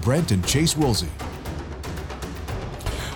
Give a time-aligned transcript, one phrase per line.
[0.00, 1.08] Brent and Chase Wilsey.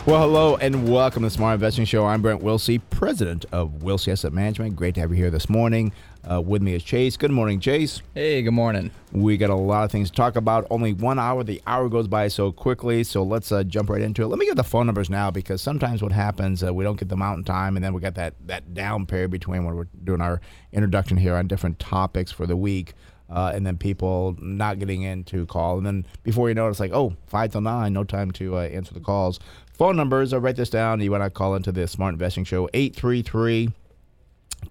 [0.07, 2.05] Well, hello and welcome to the Smart Investing Show.
[2.05, 4.77] I'm Brent Wilsey, president of Wilsey Asset Management.
[4.77, 5.95] Great to have you here this morning.
[6.31, 7.17] Uh, with me is Chase.
[7.17, 8.03] Good morning, Chase.
[8.15, 8.91] Hey, good morning.
[9.13, 10.67] We got a lot of things to talk about.
[10.69, 11.43] Only one hour.
[11.43, 14.27] The hour goes by so quickly, so let's uh, jump right into it.
[14.27, 17.09] Let me get the phone numbers now because sometimes what happens, uh, we don't get
[17.09, 19.89] them out in time, and then we got that, that down period between when we're
[20.05, 22.93] doing our introduction here on different topics for the week
[23.35, 25.77] uh, and then people not getting in to call.
[25.77, 28.57] And then before you know it, it's like, oh, five till 9, no time to
[28.57, 29.41] uh, answer the calls.
[29.73, 31.01] Phone numbers, I'll write this down.
[31.01, 33.73] You want to call into the Smart Investing Show, 833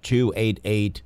[0.01, 1.01] 288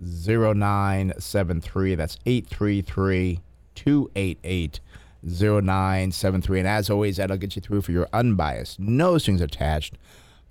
[0.00, 1.94] 0973.
[1.94, 3.40] That's 833
[3.74, 4.80] 288
[5.24, 6.58] 0973.
[6.58, 9.94] And as always, that'll get you through for your unbiased, no strings attached,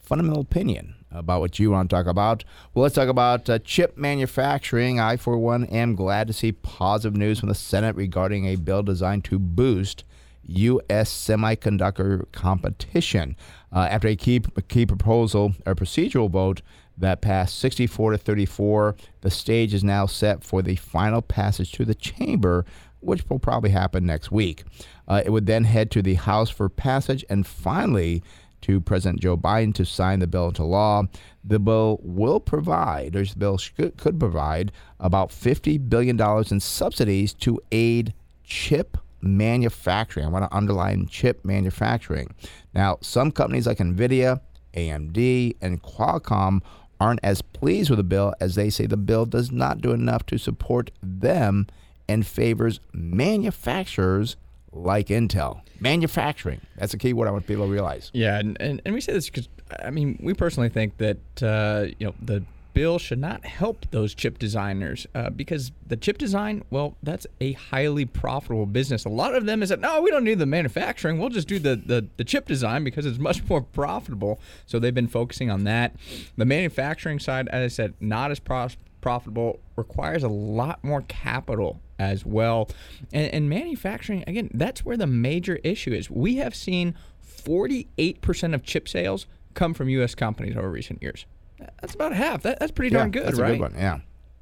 [0.08, 2.44] fundamental opinion about what you want to talk about.
[2.74, 5.00] Well, let's talk about uh, chip manufacturing.
[5.00, 8.84] I, for one, am glad to see positive news from the Senate regarding a bill
[8.84, 10.06] designed to boost
[10.44, 11.12] U.S.
[11.12, 13.36] semiconductor competition.
[13.72, 16.62] Uh, after a key, key proposal or procedural vote
[16.98, 21.84] that passed 64 to 34, the stage is now set for the final passage to
[21.84, 22.66] the chamber,
[23.02, 24.64] which will probably happen next week.
[25.08, 28.24] Uh, it would then head to the House for passage and finally
[28.62, 31.04] to President Joe Biden to sign the bill into law.
[31.44, 36.20] The bill will provide, or the bill should, could provide, about $50 billion
[36.52, 38.14] in subsidies to aid
[38.44, 40.26] chip manufacturing.
[40.26, 42.34] I want to underline chip manufacturing.
[42.74, 44.42] Now, some companies like NVIDIA,
[44.74, 46.62] AMD, and Qualcomm
[47.00, 50.26] aren't as pleased with the bill as they say the bill does not do enough
[50.26, 51.68] to support them
[52.10, 54.36] and favors manufacturers
[54.78, 55.62] like Intel.
[55.80, 56.62] Manufacturing.
[56.78, 58.10] That's a key word I want people to realize.
[58.14, 59.50] Yeah, and, and, and we say this because,
[59.84, 62.44] I mean, we personally think that, uh, you know, the
[62.74, 67.54] bill should not help those chip designers uh, because the chip design, well, that's a
[67.54, 69.04] highly profitable business.
[69.04, 71.18] A lot of them is that, no, we don't need the manufacturing.
[71.18, 74.40] We'll just do the, the, the chip design because it's much more profitable.
[74.68, 75.96] So they've been focusing on that.
[76.38, 81.80] The manufacturing side, as I said, not as profitable profitable requires a lot more capital
[82.00, 82.70] as well.
[83.12, 86.10] And, and, manufacturing, again, that's where the major issue is.
[86.10, 90.16] We have seen 48% of chip sales come from U.S.
[90.16, 91.26] companies over recent years.
[91.82, 92.44] That's about half.
[92.44, 93.52] That, that's pretty yeah, darn good, that's right?
[93.52, 94.00] A good one, yeah.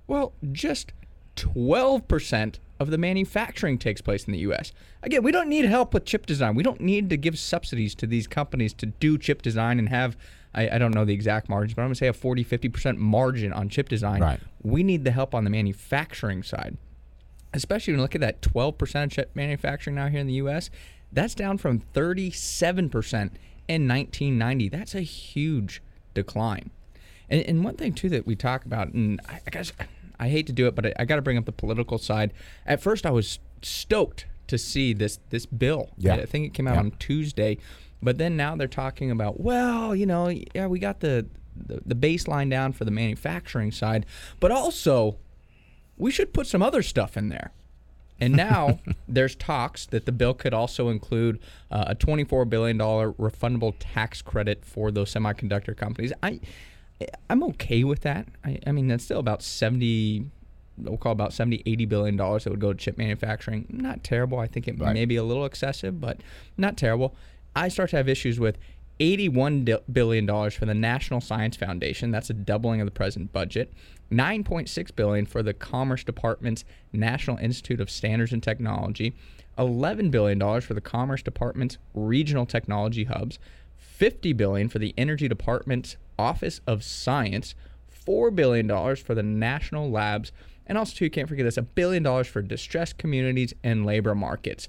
[0.07, 0.91] Well, just
[1.35, 4.71] 12% of the manufacturing takes place in the U.S.
[5.01, 6.55] Again, we don't need help with chip design.
[6.55, 10.17] We don't need to give subsidies to these companies to do chip design and have
[10.55, 12.97] I, I, don't know the exact margins, but I'm going to say a 40, 50%
[12.97, 14.21] margin on chip design.
[14.21, 14.39] Right.
[14.63, 16.77] We need the help on the manufacturing side,
[17.53, 20.69] especially when you look at that 12% of chip manufacturing now here in the U.S.
[21.11, 22.91] That's down from 37%
[23.67, 24.69] in 1990.
[24.69, 25.81] That's a huge
[26.13, 26.71] decline.
[27.29, 29.73] And, and one thing, too, that we talk about, and I, I guess
[30.19, 32.33] I hate to do it, but I, I got to bring up the political side.
[32.65, 35.89] At first, I was stoked to see this this bill.
[35.97, 36.15] Yeah.
[36.15, 36.81] I think it came out yeah.
[36.81, 37.57] on Tuesday
[38.05, 41.95] but then now they're talking about, well, you know, yeah, we got the, the, the
[41.95, 44.05] baseline down for the manufacturing side,
[44.39, 45.17] but also
[45.97, 47.51] we should put some other stuff in there.
[48.19, 51.39] And now there's talks that the bill could also include
[51.71, 56.13] uh, a $24 billion refundable tax credit for those semiconductor companies.
[56.23, 56.39] I,
[57.29, 58.27] I'm okay with that.
[58.43, 60.29] I, I mean, that's still about 70,
[60.77, 63.65] we'll call about 70, 80 billion dollars that would go to chip manufacturing.
[63.69, 64.39] Not terrible.
[64.39, 64.93] I think it right.
[64.93, 66.21] may be a little excessive, but
[66.57, 67.15] not terrible.
[67.55, 68.57] I start to have issues with
[68.99, 72.11] $81 billion for the National Science Foundation.
[72.11, 73.73] That's a doubling of the present budget.
[74.11, 76.63] 9.6 billion for the Commerce Department's
[76.93, 79.15] National Institute of Standards and Technology.
[79.57, 83.39] $11 billion for the Commerce Department's Regional Technology Hubs.
[83.77, 87.55] 50 billion for the Energy Department's Office of Science.
[88.07, 90.31] $4 billion for the National Labs.
[90.67, 94.15] And also, too, you can't forget this, a billion dollars for distressed communities and labor
[94.15, 94.67] markets.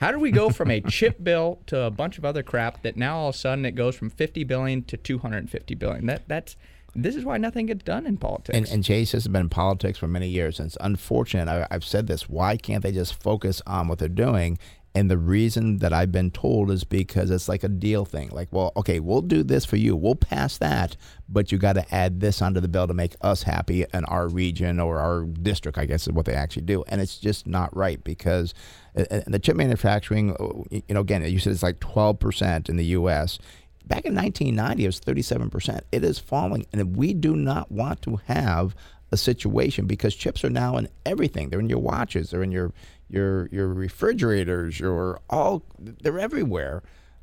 [0.00, 2.96] How do we go from a chip bill to a bunch of other crap that
[2.96, 6.06] now all of a sudden it goes from 50 billion to 250 billion?
[6.06, 6.56] That that's
[6.94, 8.56] this is why nothing gets done in politics.
[8.56, 11.48] And, and Chase has been in politics for many years, and it's unfortunate.
[11.48, 12.28] I, I've said this.
[12.28, 14.58] Why can't they just focus on what they're doing
[14.92, 18.30] And the reason that I've been told is because it's like a deal thing.
[18.30, 19.94] Like, well, okay, we'll do this for you.
[19.94, 20.96] We'll pass that,
[21.28, 24.26] but you got to add this onto the bill to make us happy in our
[24.26, 26.82] region or our district, I guess is what they actually do.
[26.88, 28.52] And it's just not right because
[28.94, 33.38] the chip manufacturing, uh, you know, again, you said it's like 12% in the U.S.
[33.86, 35.80] Back in 1990, it was 37%.
[35.92, 38.74] It is falling, and we do not want to have
[39.12, 41.48] a situation because chips are now in everything.
[41.48, 42.72] They're in your watches, they're in your
[43.10, 46.82] your your refrigerators, your all they're everywhere.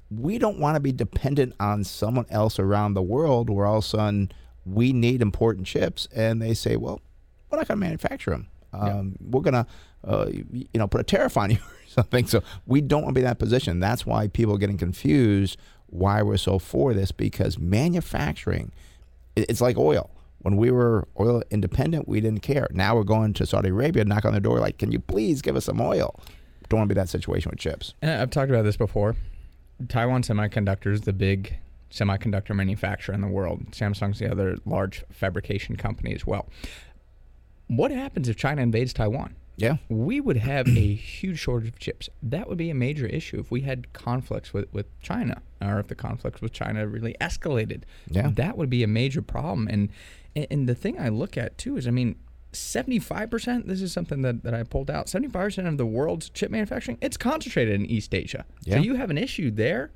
[0.09, 3.83] We don't want to be dependent on someone else around the world where all of
[3.83, 4.31] a sudden
[4.65, 7.01] we need important chips and they say, well,
[7.49, 8.47] we're not going to manufacture them.
[8.71, 9.27] Um, yeah.
[9.29, 9.67] We're going to,
[10.05, 12.25] uh, you know, put a tariff on you or something.
[12.25, 13.81] So we don't want to be in that position.
[13.81, 15.57] That's why people are getting confused
[15.89, 18.71] why we're so for this because manufacturing,
[19.35, 22.67] it's like oil when we were oil independent, we didn't care.
[22.71, 25.55] Now we're going to Saudi Arabia, knock on their door, like, can you please give
[25.55, 26.19] us some oil?
[26.69, 27.93] Don't want to be that situation with chips.
[28.01, 29.15] And I've talked about this before.
[29.87, 31.57] Taiwan Semiconductor is the big
[31.91, 33.71] semiconductor manufacturer in the world.
[33.71, 36.47] Samsung's the other large fabrication company as well.
[37.67, 39.35] What happens if China invades Taiwan?
[39.57, 39.77] Yeah.
[39.89, 42.09] We would have a huge shortage of chips.
[42.21, 45.87] That would be a major issue if we had conflicts with, with China or if
[45.87, 47.81] the conflicts with China really escalated.
[48.09, 48.29] Yeah.
[48.35, 49.67] That would be a major problem.
[49.67, 49.89] And
[50.37, 52.15] and, and the thing I look at too is, I mean,
[52.53, 56.97] 75%, this is something that, that I pulled out, 75% of the world's chip manufacturing,
[57.01, 58.45] it's concentrated in East Asia.
[58.63, 58.75] Yeah.
[58.75, 59.91] So you have an issue there.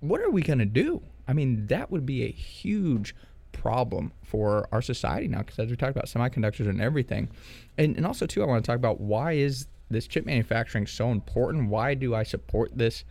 [0.00, 1.02] What are we going to do?
[1.28, 3.14] I mean, that would be a huge
[3.52, 7.28] problem for our society now because as we talked about semiconductors and everything.
[7.76, 11.10] And, and also, too, I want to talk about why is this chip manufacturing so
[11.10, 11.68] important?
[11.68, 13.04] Why do I support this?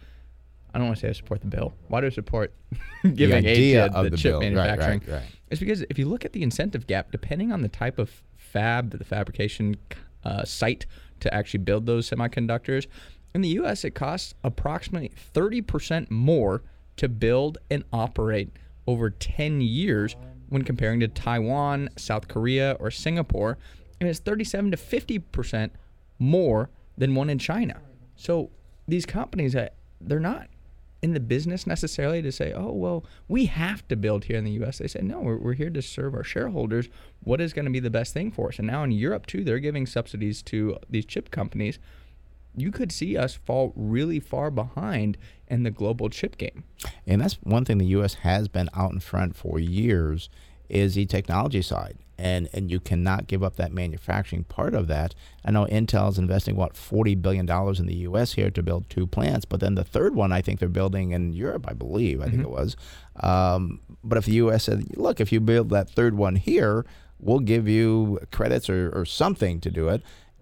[0.75, 1.73] I don't want to say I support the bill.
[1.87, 2.53] Why do I support
[3.13, 4.39] giving aid to the, the chip bill.
[4.41, 4.99] manufacturing?
[4.99, 5.31] Right, right, right.
[5.49, 8.89] It's because if you look at the incentive gap, depending on the type of fab,
[8.89, 9.77] the fabrication
[10.25, 10.85] uh, site
[11.21, 12.87] to actually build those semiconductors,
[13.33, 13.85] in the U.S.
[13.85, 16.61] it costs approximately 30% more
[16.97, 18.51] to build and operate
[18.85, 20.17] over 10 years
[20.49, 23.57] when comparing to Taiwan, South Korea, or Singapore,
[24.01, 25.69] and it's 37 to 50%
[26.19, 27.79] more than one in China.
[28.17, 28.51] So
[28.89, 29.69] these companies, uh,
[30.01, 30.49] they're not
[31.05, 34.63] in the business necessarily to say, oh, well, we have to build here in the
[34.63, 34.79] US.
[34.79, 36.89] They say, no, we're, we're here to serve our shareholders.
[37.23, 38.57] What is going to be the best thing for us?
[38.57, 41.77] And now in Europe, too, they're giving subsidies to these chip companies.
[42.57, 46.63] You could see us fall really far behind in the global chip game.
[47.05, 48.15] And that's one thing the U.S.
[48.15, 50.27] has been out in front for years
[50.69, 55.13] is the technology side and and you cannot give up that manufacturing part of that.
[55.43, 58.33] I know Intel is investing what forty billion dollars in the U.S.
[58.33, 61.33] here to build two plants, but then the third one I think they're building in
[61.33, 62.21] Europe, I believe.
[62.21, 62.31] I mm-hmm.
[62.31, 62.75] think it was.
[63.19, 64.63] Um, but if the U.S.
[64.63, 66.85] said, "Look, if you build that third one here,
[67.19, 70.01] we'll give you credits or, or something to do it,"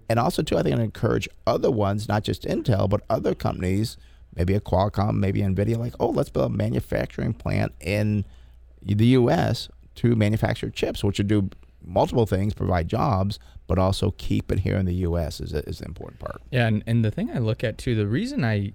[0.09, 3.97] and also too, I think I encourage other ones, not just Intel, but other companies,
[4.35, 8.25] maybe a Qualcomm, maybe Nvidia, like, "Oh, let's build a manufacturing plant in."
[8.85, 9.69] the U.S.
[9.95, 11.49] to manufacture chips, which would do
[11.85, 15.39] multiple things, provide jobs, but also keep it here in the U.S.
[15.39, 16.41] is, is the important part.
[16.51, 18.73] Yeah, and, and the thing I look at too, the reason I,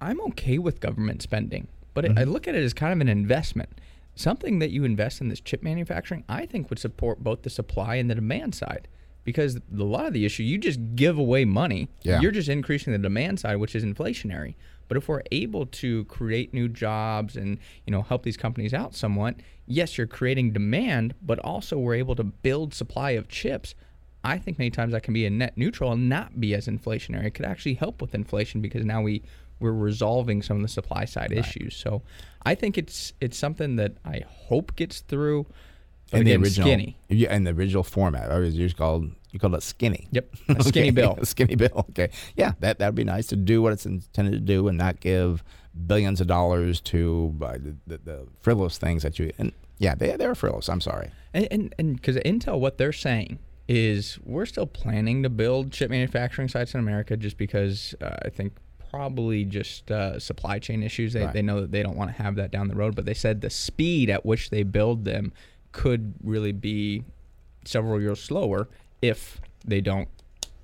[0.00, 2.18] I'm okay with government spending, but mm-hmm.
[2.18, 3.80] it, I look at it as kind of an investment.
[4.14, 7.96] Something that you invest in this chip manufacturing, I think would support both the supply
[7.96, 8.88] and the demand side.
[9.26, 11.88] Because a lot of the issue, you just give away money.
[12.02, 12.20] Yeah.
[12.20, 14.54] You're just increasing the demand side, which is inflationary.
[14.88, 18.94] But if we're able to create new jobs and you know help these companies out
[18.94, 19.34] somewhat,
[19.66, 23.74] yes, you're creating demand, but also we're able to build supply of chips.
[24.24, 27.26] I think many times that can be a net neutral and not be as inflationary.
[27.26, 29.22] It could actually help with inflation because now we
[29.58, 31.38] we're resolving some of the supply side right.
[31.38, 31.74] issues.
[31.74, 32.02] So
[32.44, 35.46] I think it's it's something that I hope gets through.
[36.12, 36.96] In the original, skinny.
[37.08, 40.08] Yeah, in the original format, or is it called you call it skinny.
[40.12, 40.34] Yep.
[40.62, 41.18] Skinny bill.
[41.24, 41.84] skinny bill.
[41.90, 42.08] Okay.
[42.36, 45.00] Yeah, that that would be nice to do what it's intended to do and not
[45.00, 45.44] give
[45.86, 50.16] billions of dollars to uh, the, the, the, frivolous things that you and yeah, they
[50.16, 50.70] they're frivolous.
[50.70, 51.10] I'm sorry.
[51.34, 56.48] And and because Intel, what they're saying is we're still planning to build chip manufacturing
[56.48, 58.54] sites in America just because uh, I think
[58.90, 61.12] probably just uh, supply chain issues.
[61.12, 61.34] They, right.
[61.34, 63.42] they know that they don't want to have that down the road, but they said
[63.42, 65.34] the speed at which they build them
[65.76, 67.04] could really be
[67.66, 68.66] several years slower
[69.02, 70.08] if they don't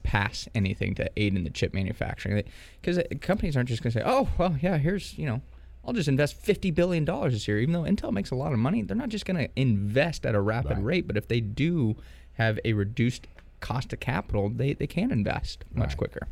[0.03, 2.43] pass anything to aid in the chip manufacturing.
[2.81, 5.43] Because uh, companies aren't just going to say, oh, well, yeah, here's, you know,
[5.85, 7.59] I'll just invest $50 billion this year.
[7.59, 10.35] Even though Intel makes a lot of money, they're not just going to invest at
[10.35, 10.85] a rapid right.
[10.85, 11.07] rate.
[11.07, 11.95] But if they do
[12.35, 13.27] have a reduced
[13.63, 15.97] cost of capital, they, they can invest much right.
[15.97, 16.29] quicker.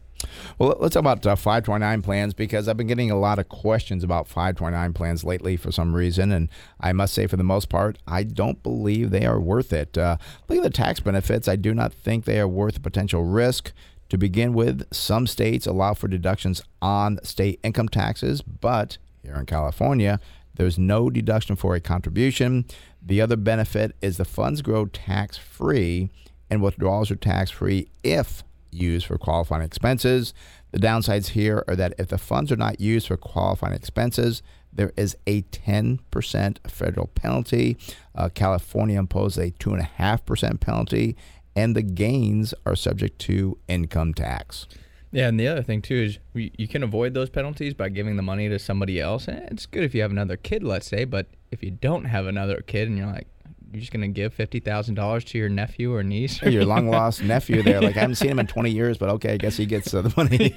[0.58, 4.04] Well, let's talk about uh, 529 plans because I've been getting a lot of questions
[4.04, 6.30] about 529 plans lately for some reason.
[6.30, 9.96] And I must say, for the most part, I don't believe they are worth it.
[9.96, 10.18] Uh,
[10.48, 11.48] look at the tax benefits.
[11.48, 13.72] I do not think they are worth the potential risk.
[14.10, 19.46] To begin with, some states allow for deductions on state income taxes, but here in
[19.46, 20.18] California,
[20.56, 22.64] there's no deduction for a contribution.
[23.00, 26.10] The other benefit is the funds grow tax free
[26.50, 28.42] and withdrawals are tax free if
[28.72, 30.34] used for qualifying expenses.
[30.72, 34.42] The downsides here are that if the funds are not used for qualifying expenses,
[34.72, 37.76] there is a 10% federal penalty.
[38.14, 41.16] Uh, California imposes a 2.5% penalty,
[41.56, 44.66] and the gains are subject to income tax.
[45.12, 48.22] Yeah, and the other thing too is you can avoid those penalties by giving the
[48.22, 49.26] money to somebody else.
[49.26, 52.26] And it's good if you have another kid, let's say, but if you don't have
[52.26, 53.26] another kid and you're like,
[53.72, 57.22] you're just gonna give fifty thousand dollars to your nephew or niece, your long lost
[57.22, 57.62] nephew.
[57.62, 59.92] There, like I haven't seen him in twenty years, but okay, I guess he gets
[59.94, 60.52] uh, the money.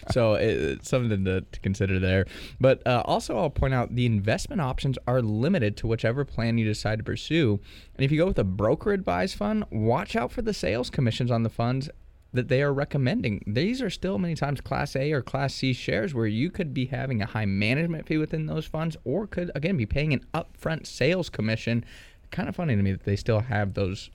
[0.10, 2.26] so it, it's something to, to consider there.
[2.60, 6.64] But uh, also, I'll point out the investment options are limited to whichever plan you
[6.64, 7.60] decide to pursue.
[7.94, 11.30] And if you go with a broker advised fund, watch out for the sales commissions
[11.30, 11.88] on the funds
[12.32, 13.42] that they are recommending.
[13.46, 16.86] These are still many times Class A or Class C shares where you could be
[16.86, 20.86] having a high management fee within those funds or could, again, be paying an upfront
[20.86, 21.84] sales commission
[22.30, 24.10] kind of funny to me that they still have those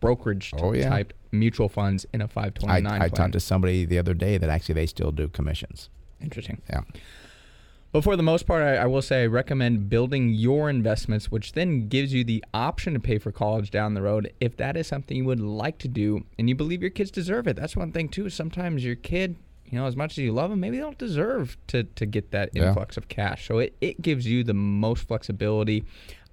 [0.00, 0.88] brokerage oh, yeah.
[0.88, 4.50] type mutual funds in a 529 I, I talked to somebody the other day that
[4.50, 5.88] actually they still do commissions.
[6.20, 6.60] Interesting.
[6.68, 6.82] Yeah.
[7.94, 11.52] But for the most part, I, I, will say I recommend building your investments, which
[11.52, 14.88] then gives you the option to pay for college down the road if that is
[14.88, 17.54] something you would like to do and you believe your kids deserve it.
[17.54, 18.28] That's one thing, too.
[18.30, 19.36] Sometimes your kid,
[19.66, 22.32] you know, as much as you love them, maybe they don't deserve to, to get
[22.32, 22.66] that yeah.
[22.66, 23.46] influx of cash.
[23.46, 25.84] So it, it gives you the most flexibility.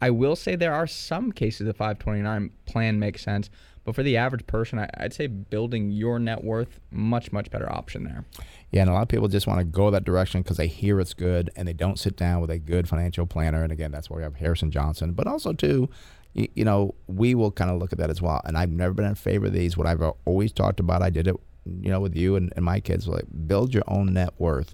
[0.01, 3.49] I will say there are some cases the 529 plan makes sense,
[3.83, 7.71] but for the average person, I, would say building your net worth much much better
[7.71, 8.25] option there.
[8.71, 10.99] Yeah, and a lot of people just want to go that direction because they hear
[10.99, 13.63] it's good and they don't sit down with a good financial planner.
[13.63, 15.89] And again, that's why we have Harrison Johnson, but also too.
[16.33, 18.41] You, you know, we will kind of look at that as well.
[18.45, 19.75] And I've never been in favor of these.
[19.75, 22.79] What I've always talked about, I did it, you know, with you and, and my
[22.79, 23.07] kids.
[23.07, 24.73] Like, build your own net worth,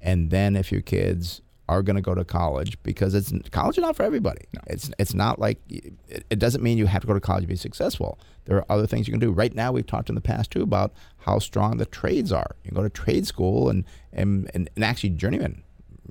[0.00, 3.82] and then if your kids are going to go to college because it's college is
[3.82, 4.46] not for everybody.
[4.52, 4.60] No.
[4.68, 5.92] It's it's not like it,
[6.30, 8.18] it, doesn't mean you have to go to college to be successful.
[8.44, 9.32] There are other things you can do.
[9.32, 12.56] Right now, we've talked in the past too about how strong the trades are.
[12.62, 15.62] You can go to trade school and and and, and actually journeyman,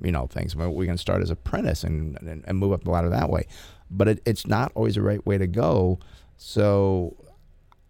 [0.02, 0.54] you know, things.
[0.54, 3.46] We can start as apprentice and, and, and move up the ladder that way.
[3.90, 5.98] But it, it's not always the right way to go.
[6.36, 7.16] So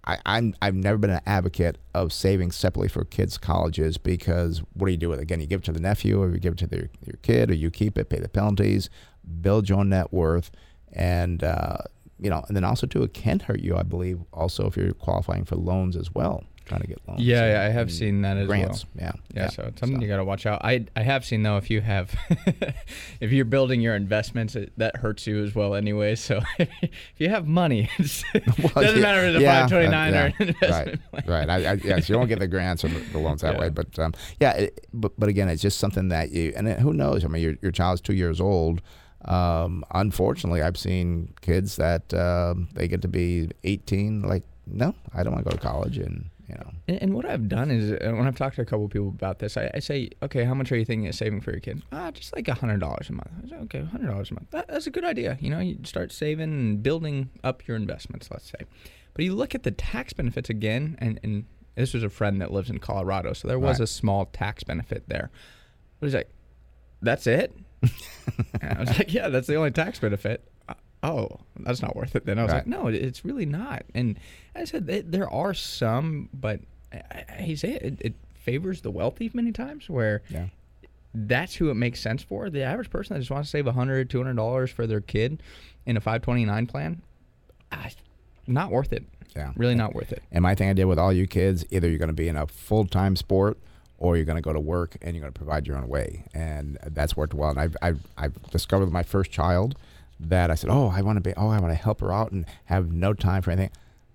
[0.07, 4.87] I, I'm I've never been an advocate of saving separately for kids' colleges because what
[4.87, 5.23] do you do with it?
[5.23, 7.51] Again, you give it to the nephew or you give it to the, your kid
[7.51, 8.89] or you keep it, pay the penalties,
[9.41, 10.51] build your own net worth,
[10.93, 11.79] and uh,
[12.21, 14.93] you know, and then also too, it can hurt you, I believe, also if you're
[14.93, 17.21] qualifying for loans as well trying to get loans.
[17.21, 18.85] Yeah, yeah I have seen that as grants.
[18.95, 19.07] well.
[19.07, 19.43] Yeah, yeah.
[19.43, 20.03] Yeah, so it's something so.
[20.03, 20.65] you got to watch out.
[20.65, 22.15] I I have seen though if you have
[23.21, 26.15] if you're building your investments, it, that hurts you as well anyway.
[26.17, 30.15] So if you have money, it well, doesn't yeah, matter if it's a yeah, 529
[30.15, 31.01] uh, or an investment.
[31.13, 31.49] Right, right.
[31.49, 34.13] I, I, yes, you won't get the grants or the, loans that way, but um,
[34.41, 37.25] yeah, it, but but again, it's just something that you and it, who knows?
[37.25, 38.83] I mean, your your child's two years old.
[39.25, 45.25] Um, unfortunately, I've seen kids that um, they get to be 18, like, no, I
[45.25, 46.71] don't want to go to college, and you know.
[46.89, 49.39] And, and, what I've done is uh, when I've talked to a couple people about
[49.39, 51.83] this, I, I, say, okay, how much are you thinking of saving for your kid?
[51.93, 53.31] Ah, just like a hundred dollars a month.
[53.49, 54.51] Say, okay, hundred dollars a month.
[54.51, 55.39] That, that's a good idea.
[55.41, 58.29] You know, you start saving and building up your investments.
[58.31, 58.67] Let's say,
[59.15, 62.53] but you look at the tax benefits again, and and this was a friend that
[62.53, 63.85] lives in Colorado, so there was right.
[63.85, 65.31] a small tax benefit there.
[66.01, 66.31] But he's like,
[67.03, 67.57] that's it.
[68.63, 70.49] I was like, yeah, that's the only tax benefit
[71.07, 72.27] oh, that's not worth it.
[72.27, 72.59] Then I was right.
[72.59, 73.85] like, no, it's really not.
[73.95, 74.19] And
[74.55, 76.61] I said there are some, but
[77.39, 80.47] he said it, it favors the wealthy many times where yeah.
[81.15, 82.51] that's who it makes sense for.
[82.51, 85.43] The average person that just wants to save $100, $200 for their kid
[85.85, 87.03] in a 529 plan,
[88.47, 89.05] not worth it.
[89.35, 89.53] Yeah.
[89.57, 90.23] Really not worth it.
[90.33, 92.37] And my thing I did with all you kids, either you're going to be in
[92.37, 93.59] a full time sport
[93.99, 96.25] or you're going to go to work and you're going to provide your own way.
[96.33, 97.51] And that's worked well.
[97.51, 99.77] And I've, I've, I've discovered my first child
[100.21, 102.33] that I said, oh, I want to be, oh, I want to help her out
[102.33, 103.71] and have no time for anything.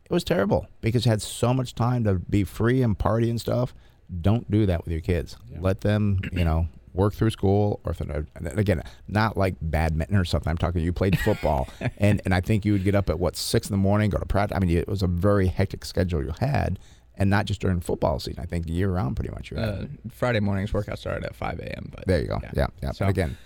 [0.05, 3.39] It was terrible because you had so much time to be free and party and
[3.39, 3.73] stuff.
[4.21, 5.37] Don't do that with your kids.
[5.49, 5.59] Yeah.
[5.61, 8.01] Let them, you know, work through school or if
[8.57, 10.49] again, not like badminton or something.
[10.49, 13.37] I'm talking you played football and, and I think you would get up at what
[13.37, 14.55] six in the morning, go to practice.
[14.55, 16.77] I mean, it was a very hectic schedule you had
[17.15, 18.41] and not just during football season.
[18.41, 19.53] I think year round, pretty much.
[19.53, 21.89] Uh, Friday mornings workout started at 5 a.m.
[21.91, 22.39] But there you go.
[22.41, 22.67] Yeah, yeah.
[22.81, 22.91] yeah.
[22.91, 23.37] So, but again,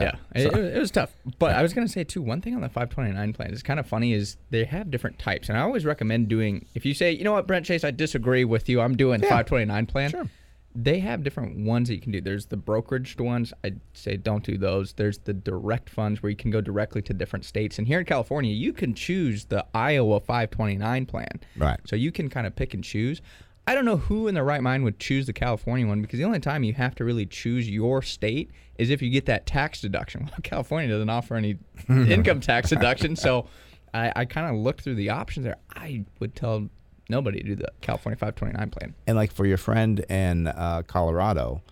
[0.00, 0.42] yeah, yeah.
[0.42, 0.58] So.
[0.58, 1.14] It, it, was tough.
[1.38, 2.22] But I was gonna say too.
[2.22, 5.48] One thing on the 529 plan is kind of funny is they have different types,
[5.48, 6.66] and I always recommend doing.
[6.74, 8.80] If you say, you know what, Brent Chase, I disagree with you.
[8.80, 9.28] I'm doing yeah.
[9.28, 10.10] 529 plan.
[10.10, 10.28] Sure.
[10.76, 12.20] They have different ones that you can do.
[12.20, 13.52] There's the brokeraged ones.
[13.62, 14.92] I'd say don't do those.
[14.94, 17.78] There's the direct funds where you can go directly to different states.
[17.78, 21.40] And here in California, you can choose the Iowa 529 plan.
[21.56, 21.78] Right.
[21.84, 23.22] So you can kind of pick and choose.
[23.66, 26.24] I don't know who in their right mind would choose the California one because the
[26.24, 29.80] only time you have to really choose your state is if you get that tax
[29.80, 30.24] deduction.
[30.30, 31.56] Well, California doesn't offer any
[31.88, 33.46] income tax deduction, so
[33.94, 35.56] I, I kind of looked through the options there.
[35.74, 36.68] I would tell
[37.08, 38.94] nobody to do the California 529 plan.
[39.06, 41.62] And like for your friend in uh, Colorado,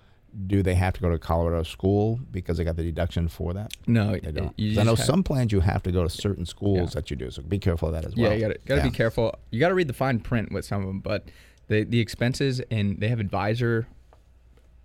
[0.46, 3.75] do they have to go to Colorado school because they got the deduction for that?
[3.87, 4.54] No, They don't.
[4.78, 7.00] I know some plans you have to go to certain schools Yeah.
[7.00, 8.30] that you do, so be careful of that as well.
[8.30, 8.82] Yeah, you got to Yeah.
[8.84, 9.34] be careful.
[9.50, 11.28] You got to read the fine print with some of them, but
[11.73, 13.87] the the expenses and they have advisor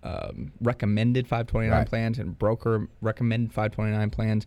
[0.02, 1.86] um, recommended 529 Right.
[1.88, 4.46] plans and broker recommended 529 plans.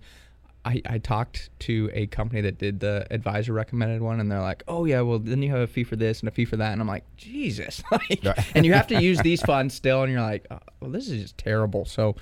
[0.64, 4.62] I, I talked to a company that did the advisor recommended one, and they're like,
[4.68, 6.72] "Oh yeah, well then you have a fee for this and a fee for that,"
[6.72, 8.24] and I'm like, "Jesus!" like,
[8.56, 11.20] and you have to use these funds still, and you're like, oh, "Well, this is
[11.24, 12.16] just terrible." So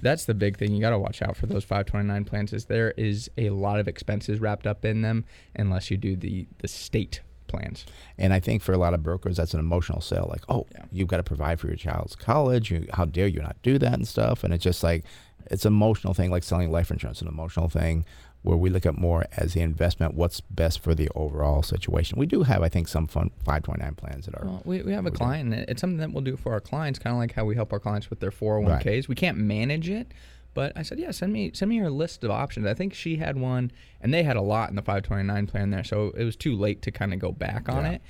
[0.00, 2.54] that's the big thing you got to watch out for those 529 plans.
[2.54, 6.46] Is there is a lot of expenses wrapped up in them unless you do the
[6.58, 7.20] the state
[7.52, 7.84] plans.
[8.18, 10.26] And I think for a lot of brokers, that's an emotional sale.
[10.30, 10.84] Like, oh, Yeah.
[10.90, 12.70] you've got to provide for your child's college.
[12.70, 14.42] You, how dare you not do that and stuff?
[14.44, 15.04] And it's just like,
[15.50, 18.04] it's an emotional thing, like selling life insurance, an emotional thing
[18.42, 22.18] where we look at more as the investment, what's best for the overall situation.
[22.18, 24.44] We do have, I think, some fun 529 plans that are.
[24.44, 25.16] Well, we, we have a doing.
[25.18, 25.54] client.
[25.54, 27.72] and It's something that we'll do for our clients, kind of like how we help
[27.72, 29.06] our clients with their 401ks.
[29.06, 30.12] We can't manage it,
[30.54, 32.66] but I said, yeah, send me send me your list of options.
[32.66, 35.84] I think she had one, and they had a lot in the 529 plan there,
[35.84, 37.92] so it was too late to kind of go back on Yeah.
[37.92, 38.02] it.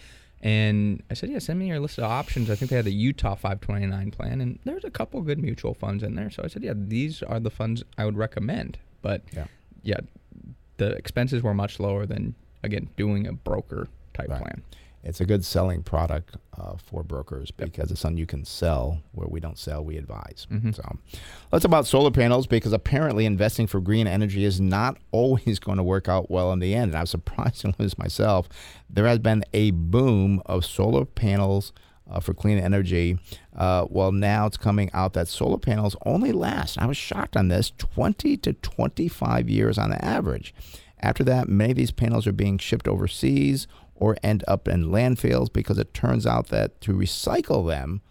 [0.44, 2.50] And I said, yeah, send me your list of options.
[2.50, 6.02] I think they had the Utah 529 plan, and there's a couple good mutual funds
[6.02, 6.30] in there.
[6.30, 8.78] So I said, yeah, these are the funds I would recommend.
[9.02, 9.44] But Yeah.
[9.84, 10.00] yeah,
[10.78, 12.34] the expenses were much lower than
[12.64, 14.42] again doing a broker type Right.
[14.42, 14.62] plan.
[15.04, 19.26] It's a good selling product uh, for brokers because it's something you can sell where
[19.26, 20.46] we don't sell, we advise.
[20.50, 20.74] Mhm.
[20.74, 20.98] So
[21.50, 25.82] let's about solar panels because apparently investing for green energy is not always going to
[25.82, 26.92] work out well in the end.
[26.92, 28.48] And I'm surprised to lose myself.
[28.88, 31.72] There has been a boom of solar panels.
[32.10, 33.16] Uh, for clean energy,
[33.56, 36.76] uh, well, now it's coming out that solar panels only last.
[36.76, 40.52] I was shocked on this 20 to 25 years on average.
[40.98, 43.66] After that, many of these panels are being shipped overseas
[44.02, 48.02] or end up in landfills because it turns out that to recycle them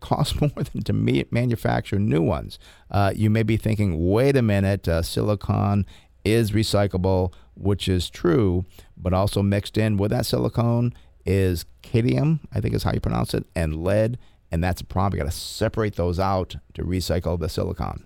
[0.00, 2.58] costs more than to manufacture new ones.
[2.90, 5.84] Uh, you may be thinking, wait a minute, uh, silicon
[6.24, 8.64] is recyclable, which is true,
[8.96, 10.94] but also mixed in with that silicone
[11.26, 14.18] is cadmium, I think is how you pronounce it, and lead.
[14.50, 15.18] And that's a problem.
[15.18, 18.02] You got to separate those out to recycle the silicon.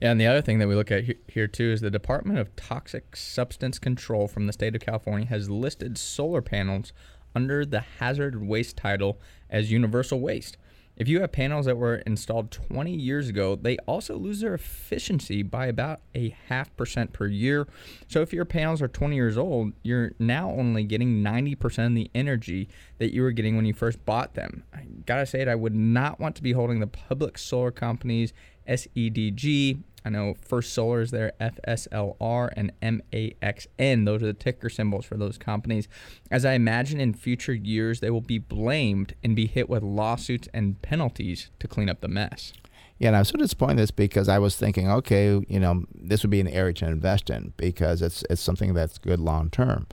[0.00, 2.54] Yeah, and the other thing that we look at here too is the Department of
[2.56, 6.92] Toxic Substance Control from the state of California has listed solar panels
[7.34, 10.56] under the hazard waste title as universal waste.
[10.98, 15.44] If you have panels that were installed 20 years ago, they also lose their efficiency
[15.44, 17.68] by about a half percent per year.
[18.08, 22.10] So if your panels are 20 years old, you're now only getting 90% of the
[22.16, 24.64] energy that you were getting when you first bought them.
[24.74, 28.32] I gotta say it, I would not want to be holding the public solar companies
[28.68, 29.82] SEDG.
[30.04, 34.04] I know First Solar is there, FSLR, and MAXN.
[34.06, 35.88] Those are the ticker symbols for those companies.
[36.30, 40.48] As I imagine in future years, they will be blamed and be hit with lawsuits
[40.54, 42.52] and penalties to clean up the mess.
[42.98, 45.84] Yeah, and I was so disappointed in this because I was thinking, okay, you know,
[45.94, 49.50] this would be an area to invest in because it's it's something that's good long
[49.50, 49.86] term.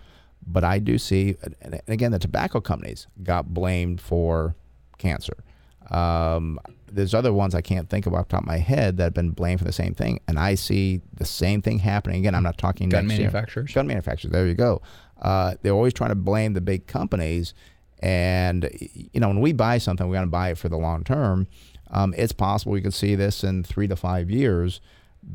[0.48, 4.56] But I do see, and again, the tobacco companies got blamed for
[4.98, 5.44] cancer.
[5.92, 6.60] Um,
[6.92, 9.14] there's other ones I can't think of off the top of my head that have
[9.14, 12.36] been blamed for the same thing, and I see the same thing happening again.
[12.36, 13.28] I'm not talking Gun next year.
[13.28, 13.74] manufacturers.
[13.74, 14.32] Gun manufacturers.
[14.32, 14.82] There you go.
[15.22, 17.54] Uh, they're always trying to blame the big companies,
[18.00, 21.04] and you know when we buy something, we want to buy it for the long
[21.04, 21.48] term.
[21.92, 24.82] Um, it's possible we could see this in three to five years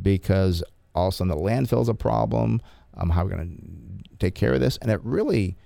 [0.03, 0.63] because
[0.95, 2.61] all of a sudden the landfill's a problem.
[2.97, 4.77] Um, how are we going to take care of this?
[4.79, 5.57] And it really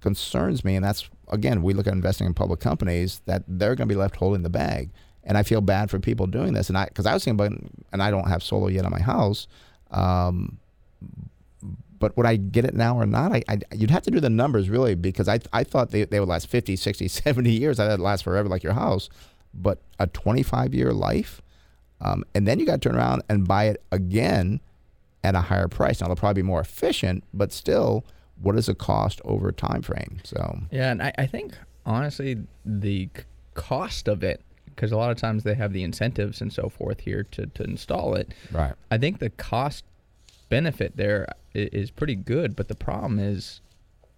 [0.00, 0.74] concerns me.
[0.76, 3.98] And that's, again, we look at investing in public companies that they're going to be
[3.98, 4.90] left holding the bag.
[5.24, 6.68] And I feel bad for people doing this.
[6.68, 7.58] And I, because I was thinking about,
[7.92, 9.46] and I don't have solar yet on my house.
[9.90, 10.58] Um,
[11.98, 13.32] but would I get it now or not?
[13.32, 16.18] I, I you'd have to do the numbers really because I I thought they, they
[16.18, 17.78] would last 50, 60, 70 years.
[17.78, 19.08] I thought it'd last forever like your house.
[19.54, 21.40] But a 25 year life,
[22.00, 24.60] um, and then you got to turn around and buy it again
[25.22, 26.00] at a higher price.
[26.00, 28.04] Now they'll probably be more efficient, but still,
[28.42, 30.20] what is the cost over a time frame?
[30.24, 33.08] So Yeah, and I, I think honestly the
[33.54, 37.00] cost of it, because a lot of times they have the incentives and so forth
[37.00, 38.32] here to, to install it.
[38.52, 39.84] right, I think the cost
[40.48, 43.60] benefit there is pretty good, but the problem is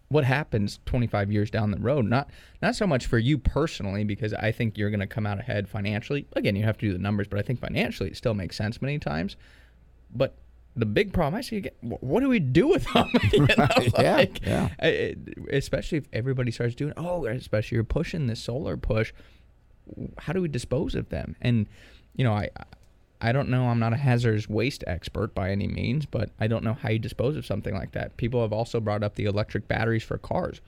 [0.09, 2.05] what happens 25 years down the road.
[2.07, 2.31] Not
[2.63, 5.69] not so much for you personally, because I think you're going to come out ahead
[5.69, 6.27] financially.
[6.35, 8.81] Again, you have to do the numbers, but I think financially it still makes sense
[8.81, 9.37] many times.
[10.15, 10.37] But
[10.77, 13.09] the big problem I see what do we do with them?
[13.33, 14.69] You know, Yeah, like, yeah.
[15.53, 19.13] especially if everybody starts doing, oh, especially you're pushing this solar push.
[20.19, 21.37] How do we dispose of them?
[21.41, 21.69] And
[22.17, 22.49] you know, I
[23.21, 23.69] I don't know.
[23.69, 26.99] I'm not a hazardous waste expert by any means, but I don't know how you
[26.99, 28.17] dispose of something like that.
[28.17, 30.61] People have also brought up the electric batteries for cars.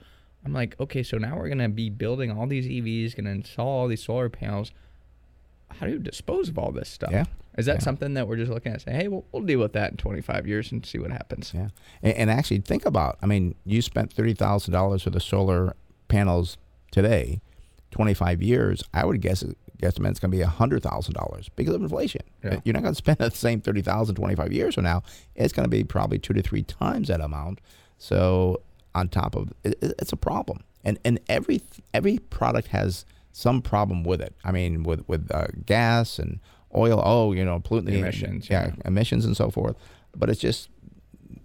[0.45, 3.87] I'm like, okay, so now we're gonna be building all these EVs, gonna install all
[3.87, 4.71] these solar panels.
[5.69, 7.11] How do you dispose of all this stuff?
[7.11, 7.25] Yeah,
[7.57, 7.79] Is that yeah.
[7.81, 8.81] something that we're just looking at?
[8.81, 11.51] Say, hey, we'll, we'll deal with that in 25 years and see what happens.
[11.53, 11.69] Yeah,
[12.01, 13.17] and, and actually think about.
[13.21, 15.75] I mean, you spent thirty thousand dollars for the solar
[16.07, 16.57] panels
[16.91, 17.41] today.
[17.91, 19.43] Twenty five years, I would guess
[19.81, 22.21] guesstimate it's going to be hundred thousand dollars because of inflation.
[22.43, 22.59] Yeah.
[22.65, 25.03] You're not going to spend the same thirty thousand 25 years from now.
[25.35, 27.59] It's going to be probably two to three times that amount.
[27.97, 28.61] So
[28.95, 31.61] on top of it- it's a problem, and and every
[31.93, 33.05] every product has
[33.37, 34.33] some problem with it.
[34.43, 36.39] I mean, with with uh, gas and
[36.75, 37.01] oil.
[37.05, 38.73] Oh, you know, pollutant Emissions, yeah, yeah.
[38.85, 39.75] emissions and so forth.
[40.15, 40.69] But it's just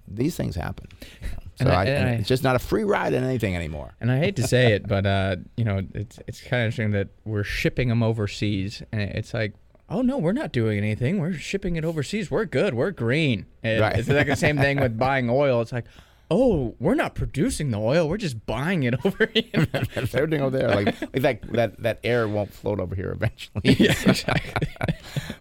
[0.08, 0.86] these things happen.
[1.20, 1.34] you know.
[1.56, 3.54] So And I- I, and and I- it's just not a free ride in anything
[3.54, 3.94] anymore.
[4.00, 6.92] And I hate to say it, but uh, you know, it's it's kind of interesting
[6.92, 9.52] that we're shipping them overseas, and it's like,
[9.90, 11.18] oh no, we're not doing anything.
[11.20, 12.30] We're shipping it overseas.
[12.30, 12.72] We're good.
[12.72, 13.44] We're green.
[13.62, 13.98] And Right.
[13.98, 15.60] It's like the same thing with buying oil.
[15.60, 15.84] It's like,
[16.30, 18.08] oh, we're not producing the oil.
[18.08, 19.66] We're just buying it over here.
[19.74, 23.60] Everything over there, like, like that, that that air won't float over here eventually.
[23.64, 24.68] yeah, exactly.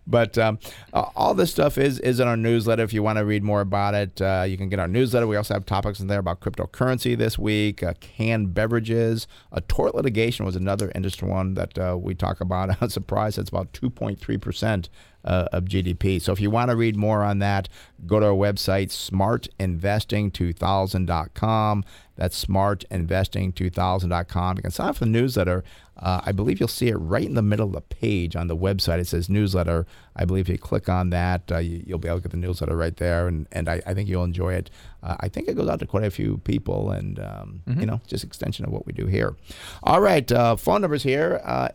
[0.06, 0.60] But um,
[0.94, 2.84] uh, all this stuff is is in our newsletter.
[2.84, 5.28] If you want to read more about it, uh, you can get our newsletter.
[5.28, 9.96] We also have topics in there about cryptocurrency this week, uh, canned beverages, uh, tort
[9.96, 12.82] litigation was another industry one that uh, we talk about.
[12.82, 14.90] I'm surprised it's about 2.3 percent
[15.24, 16.20] uh, of GDP.
[16.22, 17.68] So if you want to read more on that,
[18.06, 21.86] go to our website smartinvesting2000.com.
[22.16, 24.58] That's smartinvesting2000.com.
[24.58, 25.64] You can sign up for the newsletter.
[25.98, 28.58] Uh, I believe you'll see it right in the middle of the page on the
[28.58, 29.00] website.
[29.00, 29.86] It says newsletter.
[30.16, 32.38] I believe if you click on that, uh, you, you'll be able to get the
[32.38, 34.72] newsletter right there, and, and I, I think you'll enjoy it.
[35.04, 38.02] Uh, I think it goes out to quite a few people, and um, you know,
[38.08, 39.36] just extension of what we do here.
[39.84, 41.68] All right, uh, phone numbers here: uh,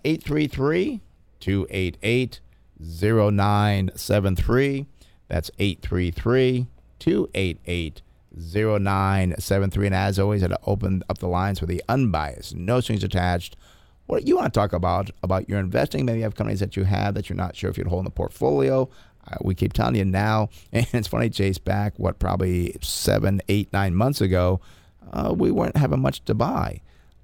[2.03, 2.41] eight
[2.81, 4.87] three three two eight eight zero nine seven three.
[5.29, 6.67] That's 833
[6.99, 8.03] 288
[8.39, 9.87] 0973.
[9.87, 13.57] And as always, I'd open up the lines for the unbiased, no strings attached.
[14.07, 16.05] What you want to talk about, about your investing.
[16.05, 18.05] Maybe you have companies that you have that you're not sure if you'd hold in
[18.05, 18.89] the portfolio.
[19.27, 23.73] Uh, we keep telling you now, and it's funny, Chase, back, what, probably seven, eight,
[23.73, 24.61] nine months ago,
[25.13, 26.81] uh, we weren't having much to buy.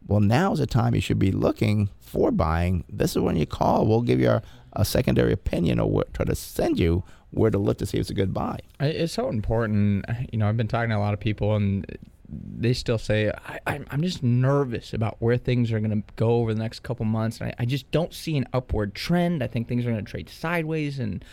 [0.08, 2.82] Well, now is the time you should be looking for buying.
[2.88, 3.86] This is when you call.
[3.86, 4.42] We'll give you a,
[4.74, 8.02] a secondary opinion or what, try to send you where to look to see if
[8.02, 8.58] it's a good buy.
[8.80, 10.04] It's so important.
[10.32, 11.86] You know, I've been talking to a lot of people, and
[12.28, 16.36] they still say, I, I'm, I'm just nervous about where things are going to go
[16.36, 17.40] over the next couple months.
[17.40, 19.42] And I, I just don't see an upward trend.
[19.42, 20.98] I think things are going to trade sideways.
[20.98, 21.24] And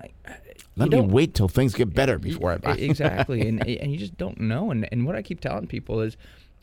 [0.00, 0.10] I,
[0.76, 2.76] Let me wait till things get better before I buy.
[2.76, 4.70] exactly, and and you just don't know.
[4.70, 6.16] And and what I keep telling people is,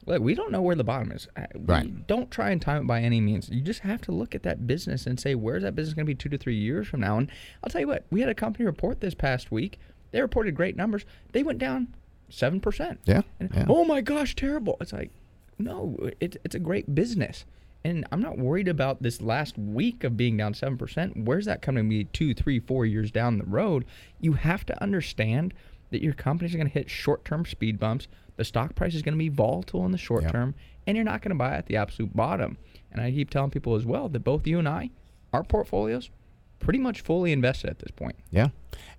[0.05, 1.27] look, we don't know where the bottom is.
[1.55, 2.05] Right.
[2.07, 3.49] Don't try and time it by any means.
[3.49, 6.09] You just have to look at that business and say, where's that business going to
[6.09, 7.17] be two to three years from now?
[7.17, 7.31] And
[7.63, 9.79] I'll tell you what, we had a company report this past week.
[10.11, 11.05] They reported great numbers.
[11.31, 11.93] They went down
[12.29, 12.99] seven percent.
[13.05, 13.65] Yeah, yeah.
[13.67, 14.77] Oh my gosh, terrible!
[14.79, 15.11] It's like,
[15.57, 17.45] no, it, it's a great business.
[17.83, 21.23] And I'm not worried about this last week of being down 7%.
[21.23, 23.85] Where's that coming to be two, three, four years down the road?
[24.19, 25.53] You have to understand
[25.91, 28.07] that your companies are going to hit short term speed bumps.
[28.37, 30.31] The stock price is going to be volatile in the short Yep.
[30.31, 32.57] term, and you're not going to buy at the absolute bottom.
[32.91, 34.89] And I keep telling people as well that both you and I,
[35.33, 36.09] our portfolios,
[36.59, 38.15] pretty much fully invested at this point.
[38.31, 38.49] Yeah.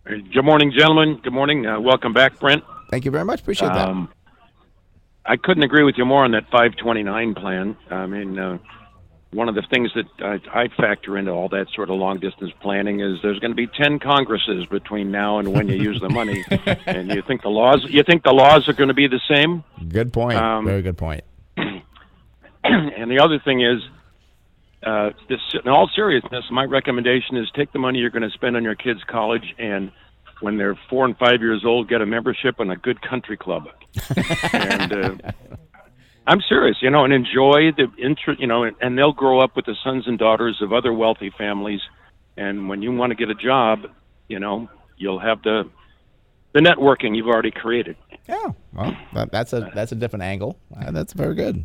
[0.05, 1.21] Good morning, gentlemen.
[1.23, 1.65] Good morning.
[1.65, 2.65] Uh, welcome back, Brent.
[2.91, 3.43] Thank you very much.
[3.43, 3.89] Appreciate that.
[3.89, 4.09] Um,
[5.25, 7.77] I couldn't agree with you more on that 529 plan.
[7.91, 8.59] I mean, uh,
[9.33, 12.53] one of the things that I, I factor into all that sort of long distance
[12.61, 16.09] planning is there's going to be 10 congresses between now and when you use the
[16.09, 16.45] money,
[16.87, 19.65] and you think the laws you think the laws are going to be the same.
[19.89, 20.39] Good point.
[20.39, 21.25] um, very good point.
[21.57, 23.83] and the other thing is,
[24.83, 28.57] uh, this, in all seriousness, my recommendation is take the money you're going to spend
[28.57, 29.91] on your kids' college and
[30.41, 33.69] when they're four and five years old, get a membership in a good country club.
[34.53, 35.15] and uh,
[36.27, 39.55] I'm serious, you know, and enjoy the interest, you know, and, and they'll grow up
[39.55, 41.81] with the sons and daughters of other wealthy families.
[42.37, 43.87] And when you want to get a job,
[44.29, 45.69] you know, you'll have the
[46.53, 47.97] the networking you've already created.
[48.29, 50.59] Yeah, well, that, that's a that's a different angle.
[50.77, 51.65] Uh, that's very good.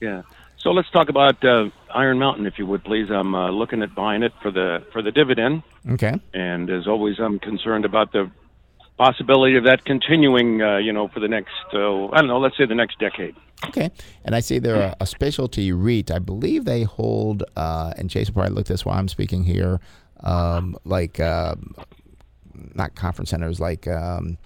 [0.00, 0.22] Yeah.
[0.56, 3.10] So let's talk about uh, Iron Mountain, if you would please.
[3.10, 6.14] I'm uh, looking at buying it for the for the dividend, Okay.
[6.34, 8.30] and as always, I'm concerned about the
[8.98, 10.62] possibility of that continuing.
[10.62, 13.34] Uh, you know, for the next uh, I don't know, let's say the next decade.
[13.66, 13.90] Okay.
[14.24, 16.10] And I see they're a, a specialty REIT.
[16.10, 19.80] I believe they hold, uh, and will probably look this while I'm speaking here,
[20.20, 21.74] um, like, um
[22.74, 24.38] not conference centers, like, um,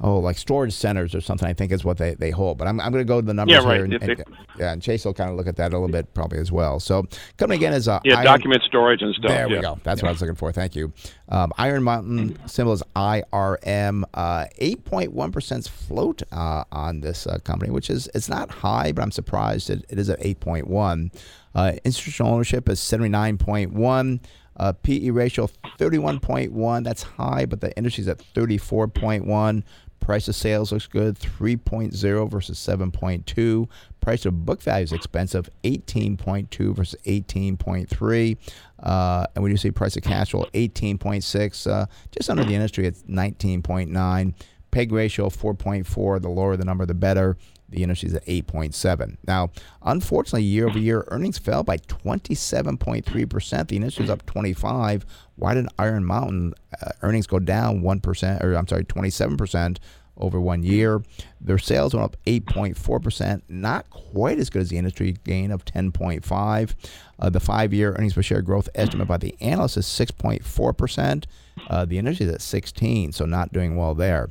[0.00, 2.58] oh, like storage centers or something, I think is what they, they hold.
[2.58, 3.76] But I'm, I'm going to go to the numbers Yeah, right.
[3.76, 3.84] here.
[3.84, 4.24] And, and-
[4.58, 6.78] yeah, and Chase will kind of look at that a little bit probably as well.
[6.80, 7.06] So
[7.38, 9.30] coming again is a Yeah, Iron- document storage and stuff.
[9.30, 9.62] There we yeah.
[9.62, 9.78] go.
[9.82, 10.52] That's what I was looking for.
[10.52, 10.92] Thank you.
[11.28, 14.04] Um, Iron Mountain symbol is IRM.
[14.14, 19.10] Uh, 8.1% float uh, on this uh, company, which is it's not high, but I'm
[19.10, 21.12] surprised it, it is at 8.1.
[21.54, 24.20] Uh, institutional ownership is 79.1.
[24.56, 26.84] Uh, PE ratio 31.1.
[26.84, 29.62] That's high, but the industry's at 34.1.
[30.04, 33.68] Price of sales looks good, 3.0 versus 7.2.
[34.02, 38.36] Price of book value is expensive, 18.2 versus 18.3.
[38.82, 42.86] Uh, and we do see price of cash flow, 18.6, uh, just under the industry
[42.86, 44.34] at 19.9.
[44.70, 46.20] Peg ratio 4.4.
[46.20, 47.38] The lower the number, the better.
[47.68, 49.16] The industry's at 8.7.
[49.26, 49.50] Now,
[49.82, 53.68] unfortunately, year over year, earnings fell by 27.3%.
[53.68, 55.06] The industry's up 25.
[55.36, 59.78] Why did Iron Mountain uh, earnings go down 1%, or I'm sorry, 27%
[60.16, 61.02] over one year?
[61.40, 66.74] Their sales went up 8.4%, not quite as good as the industry gain of 10.5.
[67.18, 71.24] Uh, the five-year earnings per share growth estimate by the analyst is 6.4%.
[71.68, 74.28] Uh, the industry is at 16, so not doing well there.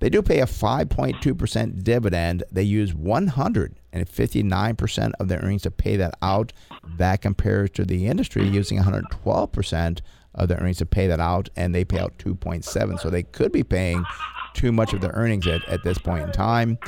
[0.00, 2.42] They do pay a 5.2% dividend.
[2.50, 6.52] They use 159% of their earnings to pay that out.
[6.96, 10.00] That compares to the industry using 112%
[10.34, 13.00] of their earnings to pay that out, and they pay out 2.7.
[13.00, 14.04] So they could be paying
[14.54, 16.78] too much of their earnings at, at this point in time.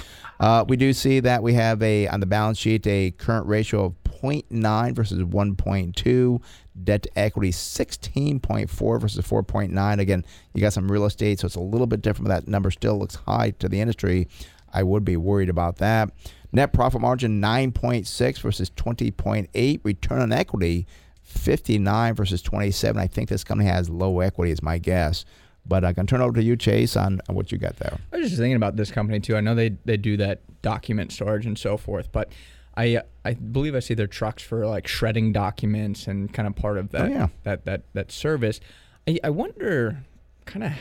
[0.40, 3.84] Uh, we do see that we have a on the balance sheet a current ratio
[3.84, 6.42] of 0.9 versus 1.2.
[6.82, 9.98] Debt to equity 16.4 versus 4.9.
[9.98, 12.28] Again, you got some real estate, so it's a little bit different.
[12.28, 14.28] But that number still looks high to the industry.
[14.72, 16.10] I would be worried about that.
[16.52, 19.80] Net profit margin 9.6 versus 20.8.
[19.82, 20.86] Return on equity
[21.22, 23.00] 59 versus 27.
[23.00, 25.24] I think this company has low equity, is my guess.
[25.64, 27.98] But I can turn over to you, Chase, on on what you got there.
[28.12, 29.36] I was just thinking about this company too.
[29.36, 32.32] I know they they do that document storage and so forth, but
[32.76, 36.78] I I believe I see their trucks for like shredding documents and kind of part
[36.78, 37.28] of that oh, yeah.
[37.44, 38.60] that that that service.
[39.06, 40.04] I, I wonder
[40.44, 40.72] kind of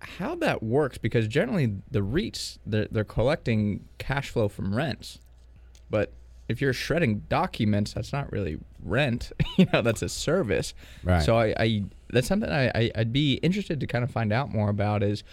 [0.00, 5.18] how that works because generally the REITs they're, they're collecting cash flow from rents,
[5.90, 6.12] but
[6.48, 9.32] if you're shredding documents, that's not really rent.
[9.56, 10.74] you know, that's a service.
[11.02, 11.22] Right.
[11.22, 14.52] So I, I that's something I, I I'd be interested to kind of find out
[14.52, 15.24] more about is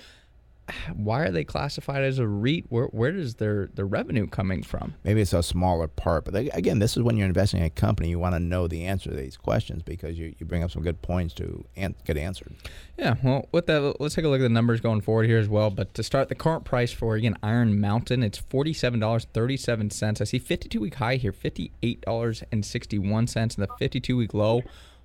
[0.96, 2.66] why are they classified as a REIT?
[2.70, 4.94] Where where does their their revenue coming from?
[5.04, 8.10] Maybe it's a smaller part, but again, this is when you're investing in a company,
[8.10, 10.82] you want to know the answer to these questions because you, you bring up some
[10.82, 12.56] good points to an- get answered.
[12.98, 15.50] Yeah, well, with that, let's take a look at the numbers going forward here as
[15.50, 15.70] well.
[15.70, 20.22] But to start, the current price for again Iron Mountain, it's forty-seven dollars thirty-seven cents.
[20.22, 24.34] I see fifty-two week high here, fifty-eight dollars and sixty-one cents, and the fifty-two week
[24.34, 24.62] low.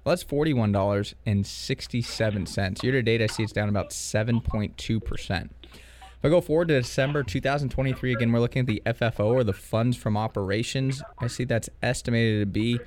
[0.08, 2.82] Well, that's forty-one dollars and sixty-seven cents.
[2.82, 5.54] Year to date, I see it's down about seven point two percent.
[5.62, 9.52] If I go forward to December 2023, again, we're looking at the FFO or the
[9.52, 11.02] funds from operations.
[11.18, 12.80] I see that's estimated to be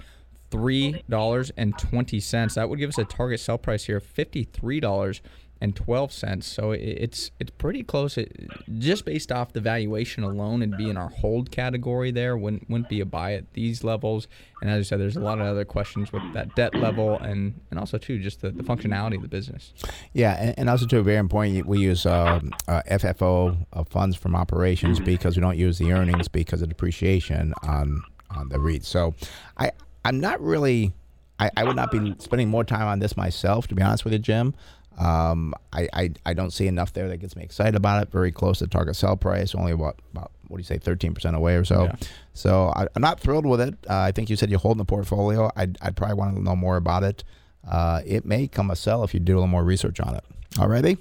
[0.50, 2.56] three dollars and twenty cents.
[2.56, 5.22] That would give us a target sell price here of fifty-three dollars
[5.62, 6.48] and twelve cents.
[6.48, 8.18] So it's it's pretty close.
[8.18, 12.12] It, just based off the valuation alone, it'd be in our hold category.
[12.12, 14.28] There wouldn't wouldn't be a buy at these levels.
[14.62, 17.60] And as I said, there's a lot of other questions with that debt level and
[17.70, 19.74] and also too just the, the functionality of the business.
[20.14, 21.66] Yeah, and, and also too very important.
[21.68, 26.28] We use um, uh, FFO uh, funds from operations because we don't use the earnings
[26.28, 28.04] because of depreciation on
[28.36, 28.84] on the REIT.
[28.86, 29.14] So,
[29.58, 29.72] I
[30.04, 30.94] I'm not really.
[31.40, 34.14] I, I would not be spending more time on this myself, to be honest with
[34.14, 34.54] you, Jim.
[34.98, 38.12] Um, I, I, I don't see enough there that gets me excited about it.
[38.12, 41.36] Very close to target sell price, only about about what do you say, thirteen percent
[41.36, 41.86] away or so.
[41.86, 41.96] Yeah.
[42.34, 43.76] So I, I'm not thrilled with it.
[43.90, 45.50] Uh, I think you said you hold in the portfolio.
[45.56, 47.24] I'd, I'd probably want to know more about it.
[47.70, 50.24] Uh, it may come a sell if you do a little more research on it.
[50.56, 50.98] Alrighty.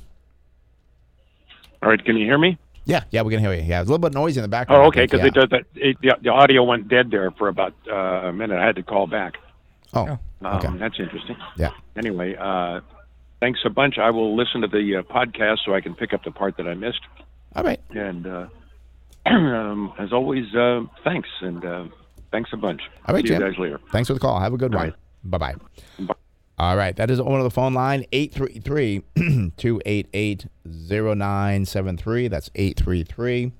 [1.82, 2.58] All right, can you hear me?
[2.84, 3.62] Yeah, yeah, we can hear you.
[3.62, 4.82] Yeah, it's a little bit noisy in the background.
[4.82, 5.26] Oh, okay, because yeah.
[5.26, 5.64] it does that.
[5.74, 7.94] It, the, the audio went dead there for about uh,
[8.28, 8.58] a minute.
[8.58, 9.36] I had to call back.
[9.94, 10.78] Oh, Um, okay.
[10.78, 11.36] That's interesting.
[11.56, 11.72] Yeah.
[11.96, 12.80] Anyway, uh,
[13.40, 13.98] thanks a bunch.
[13.98, 16.66] I will listen to the uh, podcast so I can pick up the part that
[16.68, 17.00] I missed.
[17.56, 17.80] All right.
[17.90, 18.46] And uh,
[19.26, 21.84] um, as always, uh, thanks and uh,
[22.30, 22.82] thanks a bunch.
[23.06, 23.40] All right, See Jim.
[23.42, 23.80] you guys later.
[23.92, 24.38] Thanks for the call.
[24.40, 24.88] Have a good All one.
[24.90, 24.96] right.
[25.24, 25.54] Bye bye.
[26.58, 26.94] All right.
[26.96, 29.02] That is one of the phone line 833
[29.56, 32.28] 288 0973.
[32.28, 33.52] That's 833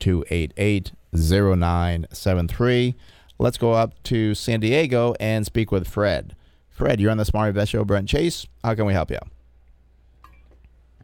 [0.00, 2.94] 288 0973.
[3.38, 6.36] Let's go up to San Diego and speak with Fred.
[6.80, 7.84] Fred, you're on the Smart Invest Show.
[7.84, 9.18] Brent Chase, how can we help you?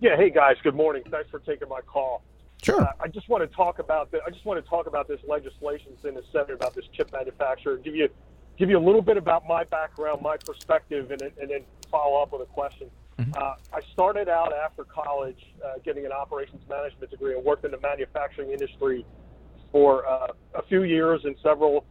[0.01, 1.03] Yeah, hey guys, good morning.
[1.11, 2.23] Thanks for taking my call.
[2.63, 2.81] Sure.
[2.81, 5.21] Uh, I just want to talk about the, I just want to talk about this
[5.29, 7.77] legislation that's in the Senate about this chip manufacturer.
[7.77, 8.09] Give you
[8.57, 11.61] give you a little bit about my background, my perspective, and, and then
[11.91, 12.91] follow up with a question.
[13.19, 17.71] Uh, I started out after college uh, getting an operations management degree and worked in
[17.71, 19.05] the manufacturing industry
[19.73, 21.85] for uh, a few years in several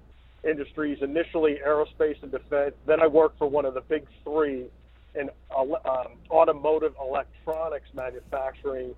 [0.46, 1.00] industries.
[1.02, 2.76] Initially, aerospace and defense.
[2.86, 4.66] Then I worked for one of the big three
[5.16, 5.74] in um,
[6.30, 8.96] automotive electronics manufacturing.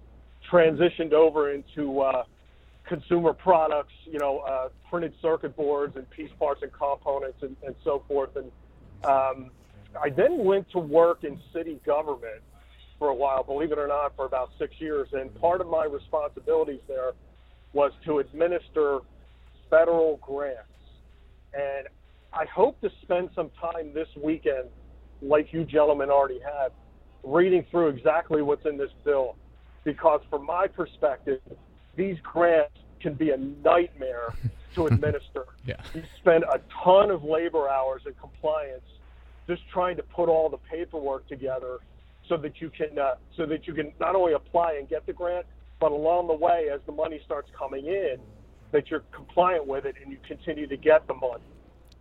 [0.51, 2.23] Transitioned over into uh,
[2.87, 7.75] consumer products, you know, uh, printed circuit boards and piece parts and components and, and
[7.83, 8.35] so forth.
[8.35, 8.51] And
[9.03, 9.51] um,
[10.01, 12.41] I then went to work in city government
[12.97, 15.09] for a while, believe it or not, for about six years.
[15.13, 17.11] And part of my responsibilities there
[17.73, 18.99] was to administer
[19.69, 20.61] federal grants.
[21.57, 21.87] And
[22.33, 24.69] I hope to spend some time this weekend,
[25.21, 26.71] like you gentlemen already have,
[27.23, 29.35] reading through exactly what's in this bill.
[29.83, 31.41] Because from my perspective,
[31.95, 34.33] these grants can be a nightmare
[34.75, 35.45] to administer.
[35.65, 35.81] Yeah.
[35.95, 38.83] You spend a ton of labor hours in compliance
[39.47, 41.79] just trying to put all the paperwork together
[42.27, 45.13] so that you can uh, so that you can not only apply and get the
[45.13, 45.45] grant,
[45.79, 48.17] but along the way, as the money starts coming in,
[48.77, 51.43] that you're compliant with it and you continue to get the money.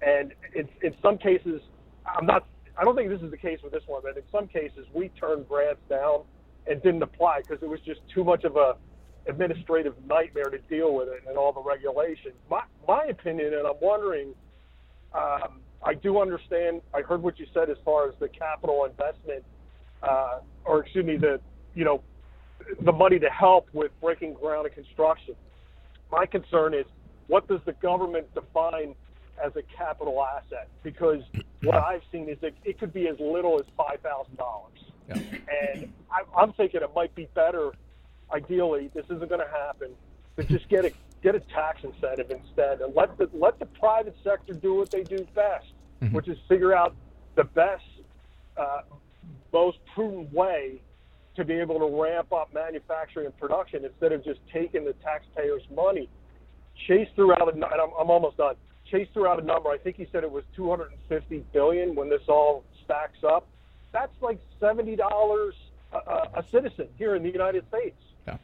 [0.02, 1.62] And in, in some cases,
[2.04, 2.46] I'm not.
[2.78, 5.08] I don't think this is the case with this one, but in some cases, we
[5.18, 6.24] turned grants down
[6.66, 8.76] and didn't apply because it was just too much of a
[9.26, 12.34] administrative nightmare to deal with it and all the regulations.
[12.50, 14.34] My my opinion, and I'm wondering.
[15.14, 16.82] Um, I do understand.
[16.92, 19.44] I heard what you said as far as the capital investment,
[20.02, 21.40] uh, or excuse me, the
[21.74, 22.02] you know,
[22.82, 25.36] the money to help with breaking ground and construction.
[26.16, 26.86] My concern is
[27.26, 28.94] what does the government define
[29.44, 30.66] as a capital asset?
[30.82, 31.20] Because
[31.62, 35.16] what I've seen is that it could be as little as five thousand dollars, Yeah.
[35.62, 37.72] and I, I'm thinking it might be better.
[38.32, 39.90] Ideally, this isn't going to happen.
[40.36, 44.16] But just get a get a tax incentive instead, and let the let the private
[44.24, 45.66] sector do what they do best,
[46.12, 46.94] which is figure out
[47.34, 47.84] the best,
[48.56, 48.80] uh,
[49.52, 50.80] most prudent way
[51.36, 55.62] to be able to ramp up manufacturing and production instead of just taking the taxpayers'
[55.74, 56.08] money.
[56.86, 58.54] Chase threw out a, and I'm, I'm almost done.
[58.90, 59.70] Chase threw out a number.
[59.70, 63.46] I think he said it was 250 billion when this all stacks up.
[63.92, 65.54] That's like seventy dollars
[65.92, 67.96] a, a a citizen here in the United States.
[68.26, 68.36] Yeah.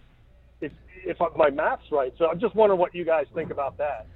[0.60, 0.72] If
[1.04, 4.06] if my math's right, so I'm just wondering what you guys think about that.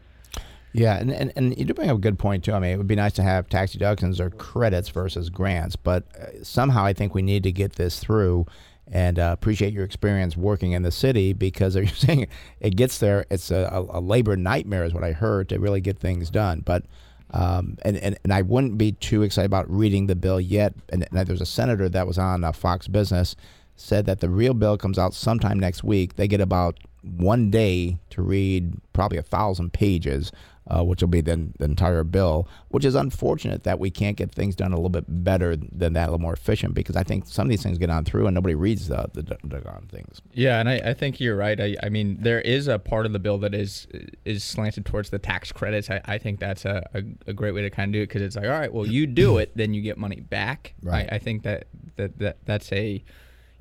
[0.76, 2.52] Yeah, and, and, and you do bring up a good point, too.
[2.52, 6.04] I mean, it would be nice to have tax deductions or credits versus grants, but
[6.20, 8.46] uh, somehow I think we need to get this through
[8.86, 12.26] and uh, appreciate your experience working in the city because you're saying
[12.60, 13.24] it gets there.
[13.30, 16.60] It's a, a, labor nightmare, is what I heard, to really get things done.
[16.60, 16.84] But
[17.30, 20.74] um, and, and, and I wouldn't be too excited about reading the bill yet.
[20.90, 23.34] And, and there's a senator that was on uh, Fox Business
[23.76, 26.16] said that the real bill comes out sometime next week.
[26.16, 30.32] They get about one day to read probably a thousand pages,
[30.68, 32.48] uh, which will be then the entire bill.
[32.68, 36.09] Which is unfortunate that we can't get things done a little bit better than that,
[36.09, 36.74] a little more efficient.
[36.74, 39.22] Because I think some of these things get on through and nobody reads the the,
[39.44, 40.20] the things.
[40.33, 41.61] Yeah, and I, I think you're right.
[41.61, 43.87] I, I mean, there is a part of the bill that is
[44.24, 45.90] is slanted towards the tax credits.
[45.90, 48.22] I, I think that's a, a, a great way to kind of do it because
[48.22, 50.74] it's like, all right, well, you do it, then you get money back.
[50.83, 51.09] Right.
[51.11, 53.05] I, I think that, that, that that's a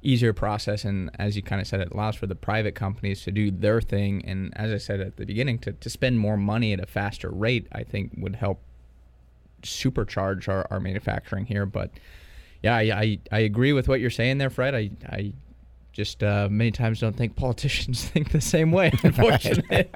[0.05, 3.31] easier process, and as you kind of said, it allows for the private companies to
[3.31, 4.23] do their thing.
[4.25, 7.29] And as I said at the beginning, to, to spend more money at a faster
[7.29, 8.61] rate, I think would help
[9.63, 11.65] supercharge our, our manufacturing here.
[11.65, 11.91] But
[12.61, 14.75] yeah, I, I, I agree with what you're saying there, Fred.
[14.75, 15.33] I, I
[15.91, 19.87] just uh, many times don't think politicians think the same way, unfortunately.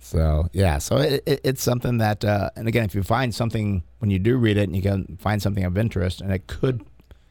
[0.00, 3.82] So yeah, so it, it, it's something that, uh, and again, if you find something
[3.98, 6.82] when you do read it, and you can find something of interest, and it could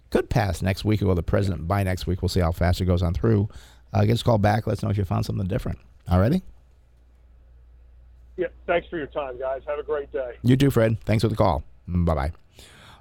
[0.09, 2.85] could pass next week or the president by next week, we'll see how fast it
[2.85, 3.49] goes on through.
[3.93, 4.67] Uh, give us a call back.
[4.67, 5.79] Let us know if you found something different.
[6.09, 6.41] Alrighty,
[8.37, 9.61] Yeah, thanks for your time, guys.
[9.67, 10.33] Have a great day.
[10.41, 10.99] you too, Fred.
[11.05, 11.63] Thanks for the call.
[11.87, 12.31] Bye bye.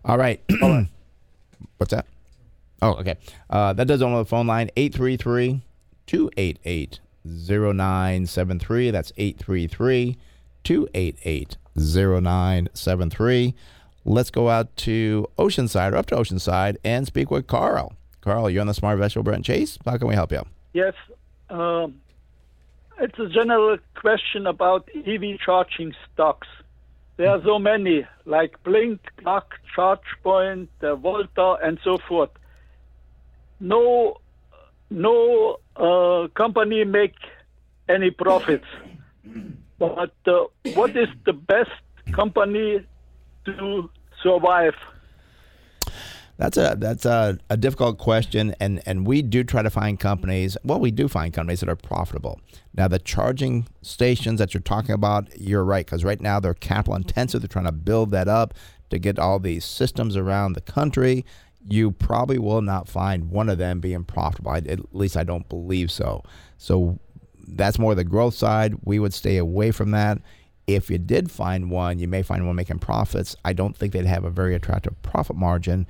[0.04, 0.40] All right.
[1.78, 2.06] What's that?
[2.82, 3.16] Oh, okay.
[3.48, 5.62] Uh, that does on the phone line 833
[6.06, 8.90] 288 0973.
[8.90, 10.16] That's 833
[10.64, 13.54] 288 0973.
[14.08, 17.94] Let's go out to Oceanside or up to Oceanside and speak with Carl.
[18.20, 19.78] Carl, you're on the Smart Vegetable Brent Chase.
[19.84, 20.42] How can we help you?
[20.72, 20.94] Yes.
[21.50, 22.00] Um,
[23.00, 26.46] it's a general question about EV charging stocks.
[27.16, 29.44] there are so many, like Blink, Plug,
[29.76, 32.30] ChargePoint, uh, Volta, and so forth.
[33.58, 34.18] No,
[34.88, 37.16] no uh, company make
[37.88, 38.66] any profits.
[39.80, 40.44] But uh,
[40.74, 41.70] what is the best
[42.12, 42.86] company
[43.46, 43.90] to
[44.22, 44.74] survive?
[46.38, 50.56] That's a that's a, a difficult question, and and we do try to find companies.
[50.64, 52.40] Well, we do find companies that are profitable.
[52.74, 56.94] Now, the charging stations that you're talking about, you're right, because right now they're capital
[56.94, 57.40] intensive.
[57.40, 58.52] They're trying to build that up
[58.90, 61.24] to get all these systems around the country.
[61.68, 64.52] You probably will not find one of them being profitable.
[64.52, 66.22] At least I don't believe so.
[66.58, 66.98] So
[67.48, 68.74] that's more the growth side.
[68.84, 70.18] We would stay away from that.
[70.66, 73.36] If you did find one, you may find one making profits.
[73.44, 75.86] I don't think they'd have a very attractive profit margin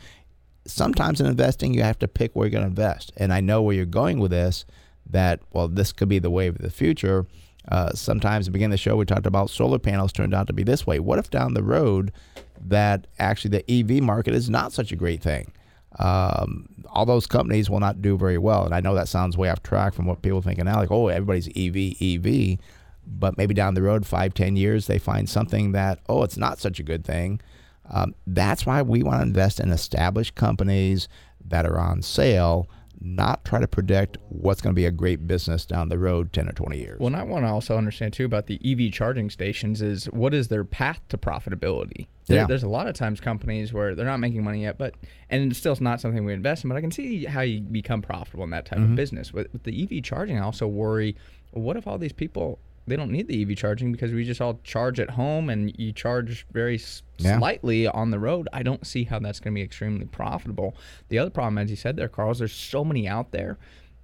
[0.66, 3.12] sometimes in investing, you have to pick where you're going to invest.
[3.16, 4.64] And I know where you're going with this
[5.08, 7.26] that, well, this could be the wave of the future.
[7.70, 10.46] Uh, sometimes at the beginning of the show, we talked about solar panels turned out
[10.48, 10.98] to be this way.
[11.00, 12.12] What if down the road
[12.60, 15.52] that actually the EV market is not such a great thing?
[15.98, 18.64] Um, all those companies will not do very well.
[18.64, 21.08] And I know that sounds way off track from what people thinking now, like, oh,
[21.08, 22.58] everybody's EV, EV.
[23.06, 26.58] But maybe down the road, five, ten years, they find something that, oh, it's not
[26.58, 27.40] such a good thing.
[27.88, 31.08] Um, that's why we want to invest in established companies
[31.44, 32.68] that are on sale,
[33.00, 36.48] not try to predict what's going to be a great business down the road 10
[36.48, 36.98] or 20 years.
[36.98, 40.34] Well, and I want to also understand too about the EV charging stations is what
[40.34, 42.06] is their path to profitability?
[42.26, 42.46] There, Yeah.
[42.46, 44.94] There's a lot of times companies where they're not making money yet, but
[45.30, 46.68] and it's still not something we invest in.
[46.70, 48.92] But I can see how you become profitable in that type Mm-hmm.
[48.92, 49.32] of business.
[49.32, 51.14] With, with the EV charging, I also worry:
[51.52, 54.60] what if all these people they don't need the EV charging because we just all
[54.64, 56.80] charge at home and you charge very
[57.18, 57.38] Yeah.
[57.38, 58.48] slightly on the road?
[58.52, 60.76] I don't see how that's going to be extremely profitable.
[61.08, 63.58] The other problem, as you said there, Carl, is there's so many out there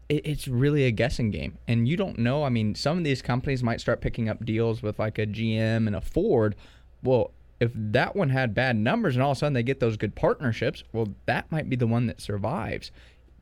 [0.09, 3.23] it, it's really a guessing game and you don't know i mean some of these
[3.23, 6.57] companies might start picking up deals with like a gm and a ford
[7.05, 7.31] well
[7.61, 10.15] if that one had bad numbers and all of a sudden they get those good
[10.17, 12.91] partnerships well that might be the one that survives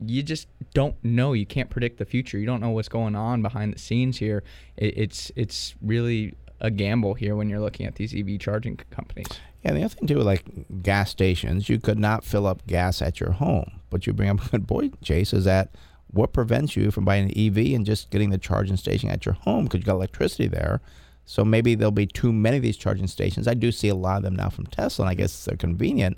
[0.05, 3.41] you just don't know you can't predict the future you don't know what's going on
[3.41, 4.43] behind the scenes here
[4.77, 9.27] it, it's it's really a gamble here when you're looking at these ev charging companies
[9.63, 10.43] Yeah, the other thing too, like
[10.81, 13.71] gas stations, you could not fill up gas at your home.
[13.89, 15.75] But you bring up a good point, Chase, is that
[16.07, 19.33] what prevents you from buying an EV and just getting the charging station at your
[19.33, 20.81] home because you got electricity there.
[21.25, 23.47] So maybe there'll be too many of these charging stations.
[23.47, 26.17] I do see a lot of them now from Tesla, and I guess they're convenient.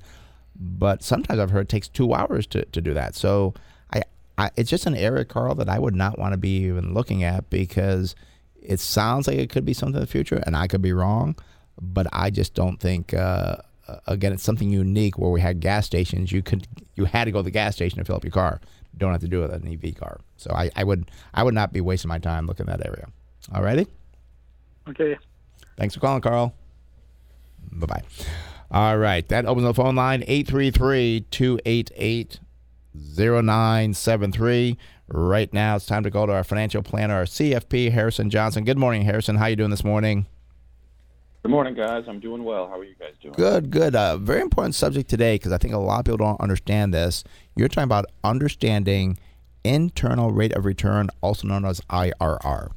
[0.55, 3.15] But sometimes I've heard it takes two hours to, to do that.
[3.15, 3.53] So
[4.38, 7.23] I, it's just an area, Carl, that I would not want to be even looking
[7.23, 8.15] at because
[8.61, 11.36] it sounds like it could be something in the future, and I could be wrong.
[11.81, 13.13] But I just don't think.
[13.13, 13.57] Uh,
[13.88, 16.31] uh, again, it's something unique where we had gas stations.
[16.31, 18.61] You could you had to go to the gas station to fill up your car.
[18.93, 20.19] You don't have to do it with an EV car.
[20.38, 23.07] So I, I would I would not be wasting my time looking at that area.
[23.53, 23.88] All righty.
[24.88, 25.17] Okay.
[25.77, 26.53] Thanks for calling, Carl.
[27.71, 28.03] Bye bye.
[28.71, 29.27] All right.
[29.29, 32.39] That opens the phone line 833 288
[32.95, 34.77] 0973.
[35.07, 38.63] Right now, it's time to go to our financial planner, our CFP, Harrison Johnson.
[38.63, 39.35] Good morning, Harrison.
[39.35, 40.27] How you doing this morning?
[41.43, 42.05] Good morning, guys.
[42.07, 42.67] I'm doing well.
[42.67, 43.33] How are you guys doing?
[43.33, 43.95] Good, good.
[43.95, 47.23] Uh, very important subject today because I think a lot of people don't understand this.
[47.55, 49.17] You're talking about understanding
[49.63, 52.71] internal rate of return, also known as IRR.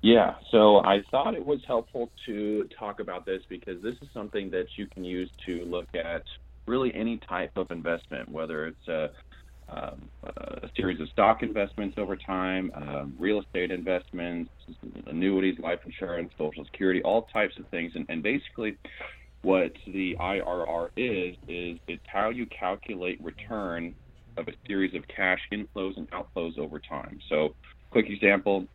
[0.00, 4.48] Yeah, so I thought it was helpful to talk about this because this is something
[4.50, 6.22] that you can use to look at
[6.68, 9.10] really any type of investment, whether it's a,
[9.68, 14.50] um, a series of stock investments over time, um, real estate investments,
[15.06, 17.92] annuities, life insurance, social security, all types of things.
[17.94, 18.76] And, and basically,
[19.42, 23.94] what the IRR is, is it's how you calculate return
[24.36, 27.18] of a series of cash inflows and outflows over time.
[27.28, 27.54] So,
[27.90, 28.66] quick example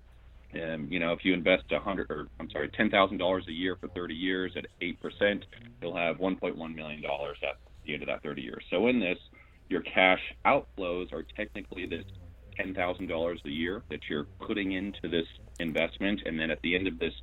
[0.56, 3.52] um, you know, if you invest a hundred or I'm sorry, ten thousand dollars a
[3.52, 5.46] year for 30 years at eight percent,
[5.82, 8.64] you'll have 1.1 million dollars at the end of that 30 years.
[8.70, 9.18] So in this,
[9.70, 12.04] your cash outflows are technically this
[12.56, 15.26] ten thousand dollars a year that you're putting into this
[15.60, 17.14] investment, and then at the end of this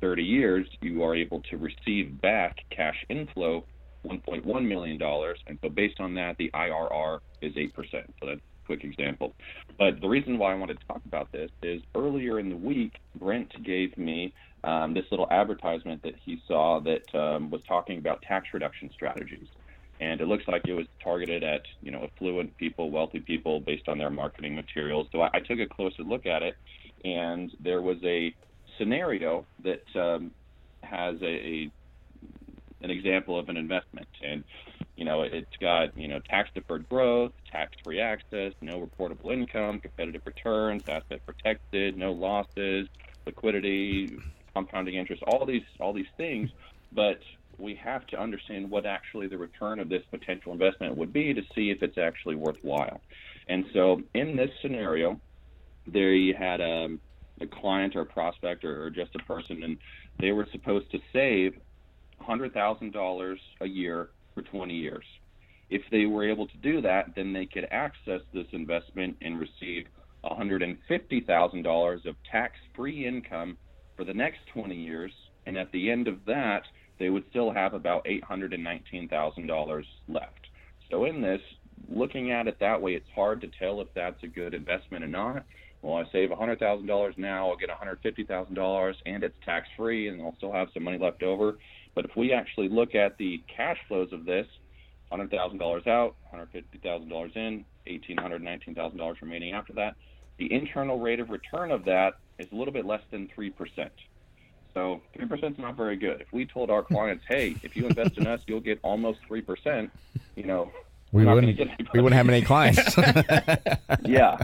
[0.00, 3.64] 30 years, you are able to receive back cash inflow
[4.04, 8.12] 1.1 million dollars, and so based on that, the IRR is eight percent.
[8.20, 9.34] So that's a quick example.
[9.78, 12.94] But the reason why I wanted to talk about this is earlier in the week,
[13.14, 14.34] Brent gave me
[14.64, 19.46] um, this little advertisement that he saw that um, was talking about tax reduction strategies.
[20.02, 23.88] And it looks like it was targeted at, you know, affluent people, wealthy people based
[23.88, 25.06] on their marketing materials.
[25.12, 26.54] So I, I took a closer look at it,
[27.04, 28.34] and there was a
[28.78, 30.32] scenario that um,
[30.82, 31.70] has a, a
[32.80, 34.08] an example of an investment.
[34.22, 34.42] And
[34.96, 39.78] you know, it's got you know tax deferred growth, tax free access, no reportable income,
[39.78, 42.88] competitive returns, asset protected, no losses,
[43.24, 44.18] liquidity,
[44.52, 46.50] compounding interest, all these all these things,
[46.92, 47.20] but
[47.62, 51.42] we have to understand what actually the return of this potential investment would be to
[51.54, 53.00] see if it's actually worthwhile.
[53.48, 55.20] And so in this scenario,
[55.86, 57.00] there you had a, um,
[57.40, 59.78] a client or a prospect or, or just a person, and
[60.20, 61.54] they were supposed to save
[62.20, 65.04] $100,000 a year for 20 years.
[65.70, 69.86] If they were able to do that, then they could access this investment and receive
[70.24, 73.56] $150,000 of tax free income
[73.96, 75.12] for the next 20 years.
[75.46, 76.62] And at the end of that,
[77.02, 80.46] they would still have about $819,000 left.
[80.88, 81.40] So, in this,
[81.88, 85.08] looking at it that way, it's hard to tell if that's a good investment or
[85.08, 85.44] not.
[85.82, 90.52] Well, I save $100,000 now, I'll get $150,000 and it's tax free and I'll still
[90.52, 91.58] have some money left over.
[91.96, 94.46] But if we actually look at the cash flows of this,
[95.10, 99.96] $100,000 out, $150,000 in, $1,819,000 remaining after that,
[100.38, 103.50] the internal rate of return of that is a little bit less than 3%.
[104.74, 106.20] So 3% is not very good.
[106.20, 109.90] If we told our clients, hey, if you invest in us, you'll get almost 3%,
[110.36, 110.72] you know,
[111.12, 111.58] we wouldn't,
[111.92, 112.96] we wouldn't have many clients.
[114.02, 114.38] yeah,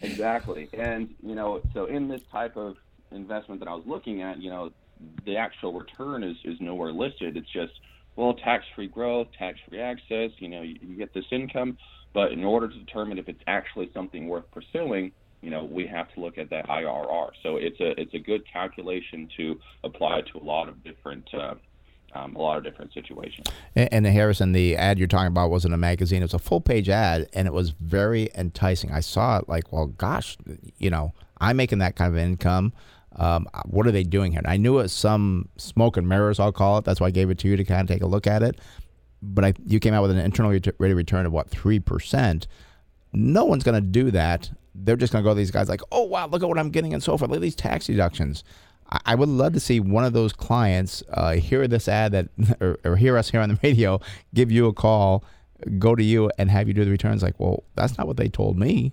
[0.00, 0.68] exactly.
[0.72, 2.76] And, you know, so in this type of
[3.10, 4.70] investment that I was looking at, you know,
[5.24, 7.36] the actual return is, is nowhere listed.
[7.36, 7.72] It's just,
[8.14, 11.76] well, tax free growth, tax free access, you know, you, you get this income.
[12.12, 15.12] But in order to determine if it's actually something worth pursuing,
[15.42, 17.30] you know, we have to look at that IRR.
[17.42, 21.54] So it's a it's a good calculation to apply to a lot of different uh,
[22.14, 23.46] um, a lot of different situations.
[23.74, 26.22] And, and Harrison, the ad you're talking about was in a magazine.
[26.22, 28.92] It was a full page ad, and it was very enticing.
[28.92, 30.36] I saw it like, well, gosh,
[30.78, 32.72] you know, I'm making that kind of income.
[33.16, 34.38] Um, what are they doing here?
[34.38, 36.84] And I knew it was some smoke and mirrors, I'll call it.
[36.84, 38.58] That's why I gave it to you to kind of take a look at it.
[39.22, 42.46] But I, you came out with an internal rate of return of what three percent.
[43.12, 44.50] No one's going to do that.
[44.74, 46.70] They're just going to go to these guys like, oh wow, look at what I'm
[46.70, 47.30] getting and so forth.
[47.30, 48.44] Look at these tax deductions.
[48.90, 52.28] I, I would love to see one of those clients uh, hear this ad that,
[52.60, 54.00] or, or hear us here on the radio,
[54.34, 55.24] give you a call
[55.78, 57.22] go to you and have you do the returns.
[57.22, 58.92] Like well that's not what they told me.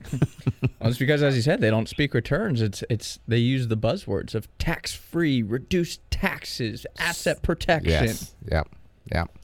[0.80, 2.62] Well, it's because as you said they don't speak returns.
[2.62, 7.92] It's it's they use the buzzwords of tax free reduced taxes asset protection.
[7.92, 8.36] Yes.
[8.50, 8.70] Yep.
[9.12, 9.38] Yep.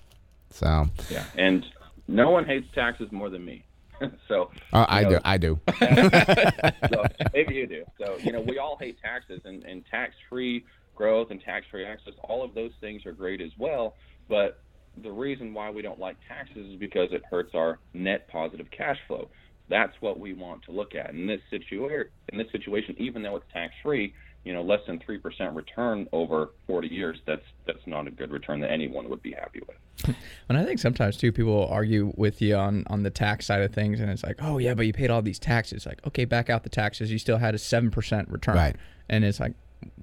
[0.51, 1.25] So yeah.
[1.37, 1.65] And
[2.07, 3.65] no one hates taxes more than me
[4.27, 5.59] so uh, I know, do I do
[6.91, 10.65] so maybe you do so you know we all hate taxes and, and tax free
[10.95, 13.95] growth and tax free access all of those things are great as well
[14.27, 14.59] but
[15.03, 18.97] the reason why we don't like taxes is because it hurts our net positive cash
[19.07, 19.29] flow.
[19.69, 21.11] That's what we want to look at.
[21.11, 24.13] In this situation, in this situation, even though it's tax free,
[24.45, 28.31] you know, less than three percent return over 40 years, that's that's not a good
[28.31, 30.15] return that anyone would be happy with.
[30.47, 33.73] And I think sometimes too, people argue with you on on the tax side of
[33.73, 35.85] things, and it's like, oh yeah, but you paid all these taxes.
[35.85, 38.75] Like, okay, back out the taxes, you still had a seven percent return, right?
[39.09, 39.53] And it's like,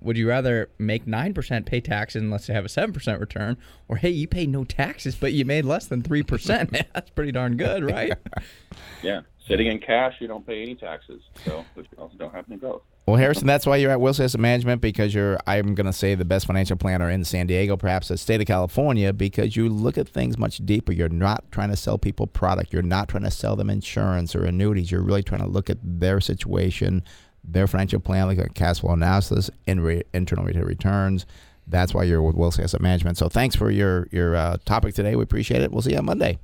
[0.01, 3.57] would you rather make 9% pay taxes unless they have a 7% return
[3.89, 7.33] or hey you paid no taxes but you made less than 3% man that's pretty
[7.33, 8.13] darn good right
[9.03, 12.45] yeah sitting in cash you don't pay any taxes so but you also don't have
[12.49, 15.87] any growth well, Harrison, that's why you're at Wilsey Asset Management because you're, I'm going
[15.87, 19.57] to say, the best financial planner in San Diego, perhaps the state of California, because
[19.57, 20.93] you look at things much deeper.
[20.93, 22.73] You're not trying to sell people product.
[22.73, 24.93] You're not trying to sell them insurance or annuities.
[24.93, 27.03] You're really trying to look at their situation,
[27.43, 31.27] their financial plan, like a cash flow analysis, re- internal rate of returns.
[31.67, 33.19] That's why you're with Wilsey Asset Management.
[33.19, 35.17] So thanks for your your uh, topic today.
[35.17, 35.73] We appreciate it.
[35.73, 36.39] We'll see you on Monday.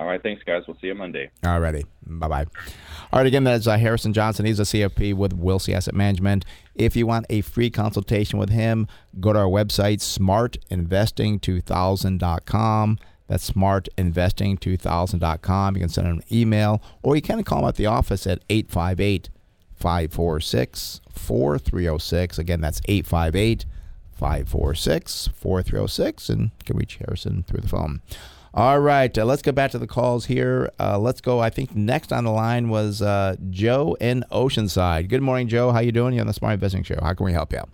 [0.00, 0.62] All right, thanks, guys.
[0.66, 1.28] We'll see you Monday.
[1.44, 1.84] All righty.
[2.06, 2.46] Bye bye.
[3.12, 4.46] All right, again, that's uh, Harrison Johnson.
[4.46, 6.46] He's a CFP with Wilsey Asset Management.
[6.74, 8.86] If you want a free consultation with him,
[9.20, 12.98] go to our website, smartinvesting2000.com.
[13.26, 15.76] That's smartinvesting2000.com.
[15.76, 18.42] You can send him an email or you can call him at the office at
[18.48, 19.28] 858
[19.74, 22.38] 546 4306.
[22.38, 23.66] Again, that's 858
[24.14, 26.30] 546 4306.
[26.30, 28.00] And you can reach Harrison through the phone.
[28.52, 30.72] All right, uh, let's go back to the calls here.
[30.80, 31.38] Uh, let's go.
[31.38, 35.08] I think next on the line was uh, Joe in Oceanside.
[35.08, 35.70] Good morning, Joe.
[35.70, 36.14] How you doing?
[36.14, 36.98] You're on the Smart Investing Show.
[37.00, 37.68] How can we help you out?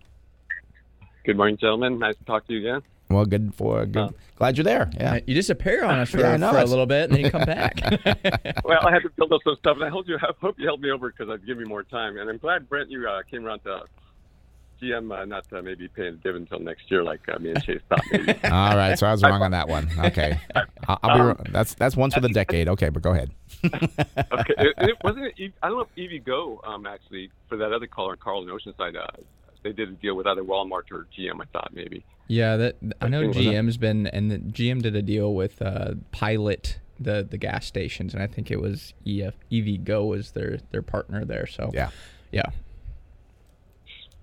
[1.24, 1.98] Good morning, gentlemen.
[1.98, 2.82] Nice to talk to you again.
[3.08, 4.12] Well, good for good.
[4.36, 4.90] Glad you're there.
[4.98, 7.44] Yeah, you disappear on us for, yeah, for a little bit, and then you come
[7.44, 7.80] back.
[8.64, 10.82] well, I had to build up some stuff, and I hope you hope you helped
[10.82, 12.18] me over because I'd give you more time.
[12.18, 13.84] And I'm glad Brent you uh, came around to
[14.82, 17.62] GM uh, not to maybe paying a dividend until next year, like uh, me and
[17.62, 18.02] Chase thought.
[18.10, 18.32] Maybe.
[18.44, 19.88] All right, so I was wrong on that one.
[19.98, 20.38] Okay,
[20.88, 21.40] I'll, I'll be.
[21.40, 22.68] Um, that's that's once for the decade.
[22.68, 23.30] Okay, but go ahead.
[23.64, 25.32] okay, it, it wasn't.
[25.36, 28.96] It, I don't know if EVgo um, actually for that other caller, Carl in Oceanside.
[28.96, 29.06] Uh,
[29.62, 31.40] they did a deal with either Walmart or GM.
[31.40, 32.04] I thought maybe.
[32.28, 36.78] Yeah, that I know GM's been and the, GM did a deal with uh, Pilot
[36.98, 41.24] the the gas stations, and I think it was EF EVgo was their their partner
[41.24, 41.46] there.
[41.46, 41.90] So yeah,
[42.32, 42.50] yeah.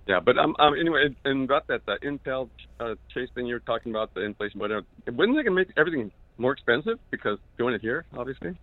[0.07, 2.49] Yeah, but um, um anyway, and about that the Intel
[2.79, 4.85] uh, chase thing you were talking about, the inflation, whatever.
[5.09, 8.57] Wouldn't they make everything more expensive because doing it here, obviously?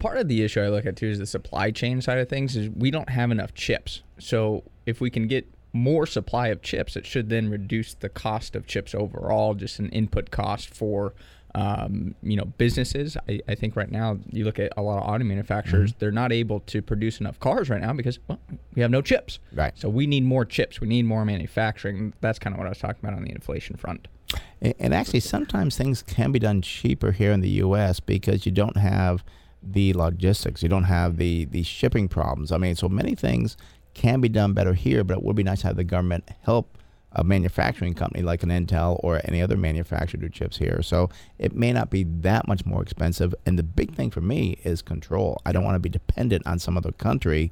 [0.00, 2.56] part of the issue I look at too is the supply chain side of things
[2.56, 4.02] is we don't have enough chips.
[4.18, 8.56] So if we can get more supply of chips, it should then reduce the cost
[8.56, 11.14] of chips overall, just an input cost for
[11.54, 13.16] um, you know businesses.
[13.28, 15.98] I, I, think right now you look at a lot of auto manufacturers, mm-hmm.
[15.98, 18.38] they're not able to produce enough cars right now because well,
[18.74, 19.40] we have no chips.
[19.52, 19.72] Right.
[19.76, 20.80] So we need more chips.
[20.80, 22.12] We need more manufacturing.
[22.20, 24.06] That's kind of what I was talking about on the inflation front.
[24.62, 27.98] And actually, sometimes things can be done cheaper here in the U.S.
[27.98, 29.24] because you don't have
[29.62, 30.62] the logistics.
[30.62, 32.52] You don't have the the shipping problems.
[32.52, 33.56] I mean, so many things
[33.94, 36.78] can be done better here, but it would be nice to have the government help
[37.12, 40.82] a manufacturing company like an Intel or any other manufacturer chips here.
[40.82, 43.34] So it may not be that much more expensive.
[43.44, 45.40] And the big thing for me is control.
[45.44, 47.50] I don't want to be dependent on some other country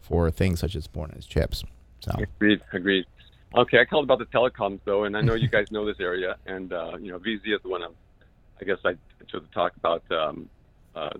[0.00, 1.64] for things such as born as chips.
[2.00, 3.06] So agreed, agreed.
[3.54, 6.36] Okay, I called about the telecoms though, and I know you guys know this area,
[6.46, 7.94] and uh, you know VZ is the one I'm,
[8.60, 8.94] I guess I
[9.28, 10.48] should talk about um,
[10.94, 11.10] uh,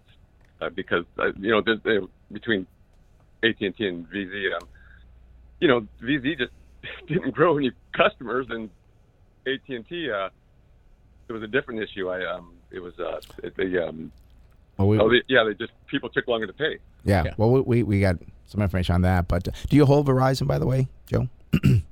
[0.61, 2.67] uh, because uh, you know uh, between
[3.43, 4.69] AT&T and VZ, um,
[5.59, 6.53] you know VZ just
[7.09, 8.71] didn't grow any customers, and
[9.47, 10.29] AT&T uh,
[11.29, 12.09] it was a different issue.
[12.09, 13.21] I um, it was uh,
[13.57, 14.13] the um,
[14.77, 16.79] well, we, oh, they, yeah, they just people took longer to pay.
[17.05, 17.35] Yeah, yeah.
[17.37, 18.17] well, we we got
[18.47, 21.29] some information on that, but do you hold Verizon, by the way, Joe?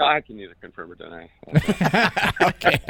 [0.00, 1.30] I can either confirm or deny.
[2.42, 2.80] okay.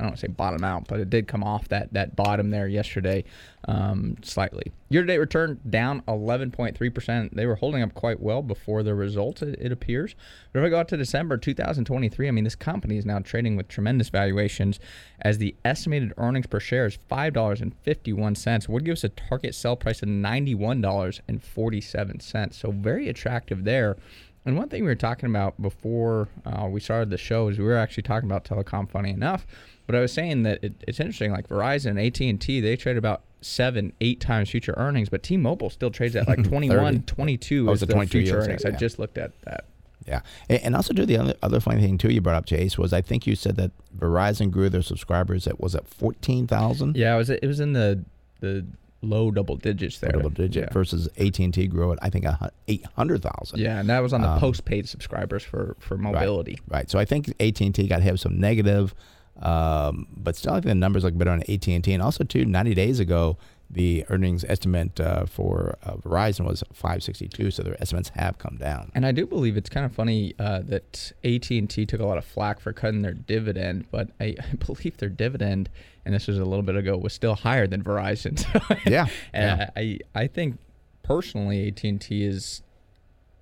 [0.03, 3.25] I don't say bottom out, but it did come off that that bottom there yesterday
[3.69, 4.73] um, slightly.
[4.89, 7.31] Year to date return down 11.3%.
[7.33, 10.17] They were holding up quite well before the results, it, it, appears.
[10.53, 13.55] But if I go out to December 2023, I mean, this company is now trading
[13.57, 14.81] with tremendous valuations
[15.21, 20.03] as the estimated earnings per share is $5.51, would give us a target sell price
[20.03, 22.53] of $91.47.
[22.53, 23.97] So very attractive there.
[24.45, 27.65] And one thing we were talking about before uh, we started the show is we
[27.65, 29.47] were actually talking about telecom, funny enough.
[29.87, 32.97] But I was saying that it, it's interesting, like Verizon, AT and T, they trade
[32.97, 37.73] about seven, eight times future earnings, but T-Mobile still trades at like 21, 22 oh,
[37.73, 38.63] is the 22 future earnings.
[38.65, 38.71] Yeah.
[38.71, 39.67] I just looked at that.
[40.07, 42.93] Yeah, and also too the other, other funny thing too you brought up, Chase, was
[42.93, 46.97] I think you said that Verizon grew their subscribers at was it fourteen thousand?
[46.97, 48.05] Yeah, it was it was in the
[48.41, 48.67] the
[49.03, 50.13] low double digits there.
[50.13, 50.73] Double digit yeah.
[50.73, 52.25] versus AT and T grew at I think
[52.69, 53.61] eight hundred thousand.
[53.61, 56.59] Yeah, and that was on the um, postpaid subscribers for for mobility.
[56.69, 56.91] Right, right.
[56.91, 58.95] So I think AT and T got to have some negative
[59.41, 61.93] um, but still, I think the numbers look better on AT and T.
[61.93, 63.39] And also, too, 90 days ago,
[63.73, 68.93] the earnings estimate uh, for uh, Verizon was 562, so their estimates have come down.
[68.95, 72.05] And I do believe it's kind of funny uh, that AT and T took a
[72.05, 75.71] lot of flack for cutting their dividend, but I, I, believe their dividend,
[76.05, 78.45] and this was a little bit ago, was still higher than Verizon.
[78.87, 79.71] yeah, and yeah.
[79.75, 80.59] I I think
[81.03, 82.63] personally, AT and T is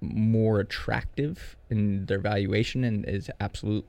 [0.01, 3.85] more attractive in their valuation and is absolute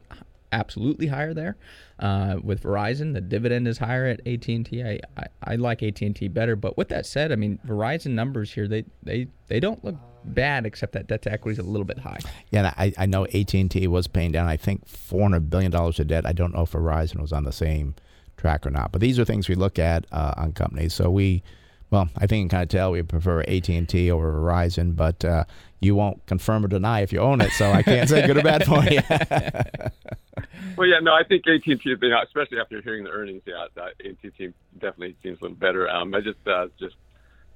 [0.51, 1.57] absolutely higher there.
[1.99, 4.83] Uh, with Verizon, the dividend is higher at AT&T.
[4.83, 4.99] I
[5.43, 6.55] I like AT and T better.
[6.55, 10.65] But with that said, I mean Verizon numbers here they they they don't look bad
[10.65, 12.19] except that debt to equity is a little bit high.
[12.51, 15.71] Yeah, I, I know AT and T was paying down I think four hundred billion
[15.71, 16.25] dollars of debt.
[16.25, 17.95] I don't know if Verizon was on the same
[18.41, 18.91] track or not.
[18.91, 20.93] But these are things we look at uh, on companies.
[20.93, 21.43] So we,
[21.91, 24.95] well, I think you can kind of tell we prefer AT and T over Verizon,
[24.95, 25.45] but uh,
[25.81, 27.51] you won't confirm or deny if you own it.
[27.51, 29.01] So I can't say good or bad for you.
[30.77, 33.93] well, yeah, no, I think AT and T, especially after hearing the earnings, yeah, AT
[34.05, 35.89] and T definitely seems a little better.
[35.89, 36.95] Um, I just, uh, just,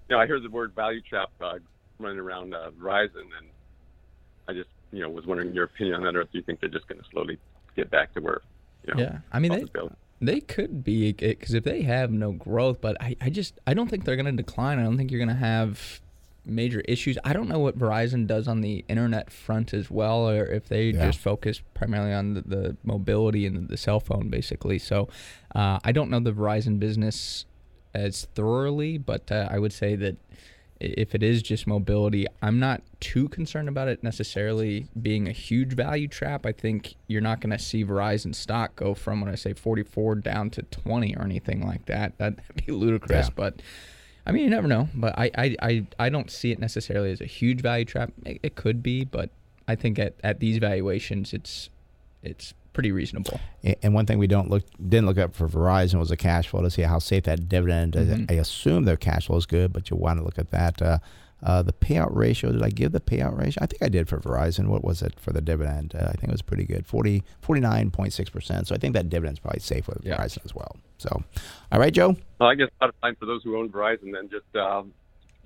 [0.10, 1.60] you know, I hear the word value trap uh,
[2.00, 3.48] running around uh, Verizon, and
[4.48, 6.70] I just, you know, was wondering your opinion on that, or if you think they're
[6.70, 7.38] just going to slowly
[7.76, 8.42] get back to where,
[8.88, 9.66] you know, yeah, I mean, they,
[10.22, 13.90] they could be because if they have no growth, but I, I just I don't
[13.90, 14.80] think they're going to decline.
[14.80, 16.02] I don't think you're going to have
[16.46, 17.18] major issues.
[17.24, 20.90] I don't know what Verizon does on the internet front as well, or if they
[20.90, 21.08] yeah.
[21.08, 24.80] just focus primarily on the, the, mobility and the cell phone, basically.
[24.80, 25.10] So
[25.54, 27.46] uh, I don't know the Verizon business
[27.94, 30.18] as thoroughly, but uh, I would say that
[30.80, 35.74] if it is just mobility, I'm not too concerned about it necessarily being a huge
[35.74, 36.46] value trap.
[36.46, 40.16] I think you're not going to see Verizon stock go from when I say 44
[40.16, 42.18] down to 20 or anything like that.
[42.18, 43.34] That'd be ludicrous, yeah.
[43.36, 43.62] but
[44.26, 44.90] I mean, you never know.
[44.94, 48.12] But I, I, I, I don't see it necessarily as a huge value trap.
[48.26, 49.30] It, it could be, but
[49.68, 51.70] I think at, at these valuations, it's
[52.24, 53.40] it's pretty reasonable.
[53.82, 56.62] And one thing we don't look didn't look up for Verizon was the cash flow
[56.62, 57.94] to see how safe that dividend.
[57.94, 58.26] Mm-hmm.
[58.30, 60.82] I assume their cash flow is good, but you want to look at that.
[60.82, 60.98] Uh,
[61.44, 63.62] uh, the payout ratio, did I give the payout ratio?
[63.62, 64.68] I think I did for Verizon.
[64.68, 65.94] What was it for the dividend?
[65.96, 68.68] Uh, I think it was pretty good, 40, 49.6%.
[68.68, 70.18] So I think that dividend's probably safe with yeah.
[70.18, 70.76] Verizon as well.
[70.98, 71.24] So,
[71.72, 72.16] all right, Joe?
[72.40, 74.94] Well, I guess bottom line for those who own Verizon, then just um,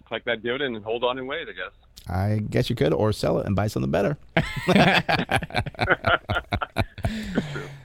[0.08, 1.72] collect that dividend and hold on and wait, I guess.
[2.08, 4.18] I guess you could, or sell it and buy something better.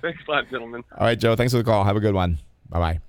[0.03, 0.85] Thanks a lot, gentlemen.
[0.99, 1.37] All right, Joe.
[1.37, 1.85] Thanks for the call.
[1.85, 2.39] Have a good one.
[2.69, 3.01] Bye bye.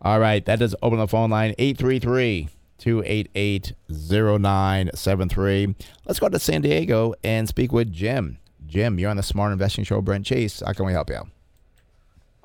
[0.00, 5.74] All right, that does open the phone line 833 288 0973.
[6.06, 8.38] Let's go to San Diego and speak with Jim.
[8.66, 10.00] Jim, you're on the Smart Investing Show.
[10.00, 11.22] Brent Chase, how can we help you?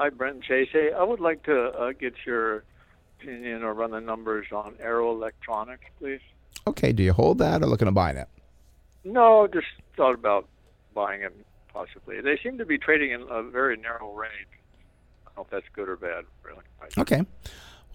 [0.03, 0.67] Hi, Brent Chase.
[0.69, 2.65] Hey, I would like to uh, get your
[3.21, 6.19] opinion or run the numbers on Arrow Electronics, please.
[6.67, 8.27] Okay, do you hold that or looking to buy it?
[9.05, 10.49] No, just thought about
[10.93, 11.33] buying it
[11.71, 12.19] possibly.
[12.19, 14.33] They seem to be trading in a very narrow range.
[15.25, 16.63] I don't know if that's good or bad, really.
[16.97, 17.25] Okay.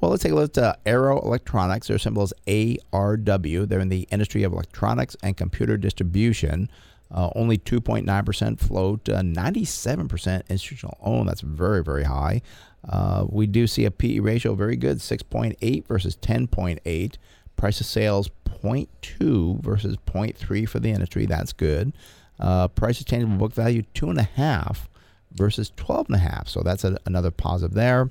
[0.00, 1.88] Well, let's take a look at uh, Arrow Electronics.
[1.88, 3.68] Their symbol is ARW.
[3.68, 6.70] They're in the industry of electronics and computer distribution.
[7.10, 11.28] Uh, only 2.9% float, uh, 97% institutional owned.
[11.28, 12.42] That's very, very high.
[12.86, 17.14] Uh, we do see a PE ratio very good, 6.8 versus 10.8.
[17.56, 18.30] Price of sales
[18.62, 21.26] 0.2 versus 0.3 for the industry.
[21.26, 21.92] That's good.
[22.38, 24.88] Uh, price of tangible book value two and a half
[25.32, 26.48] versus 12 and a half.
[26.48, 28.10] So that's a, another positive there.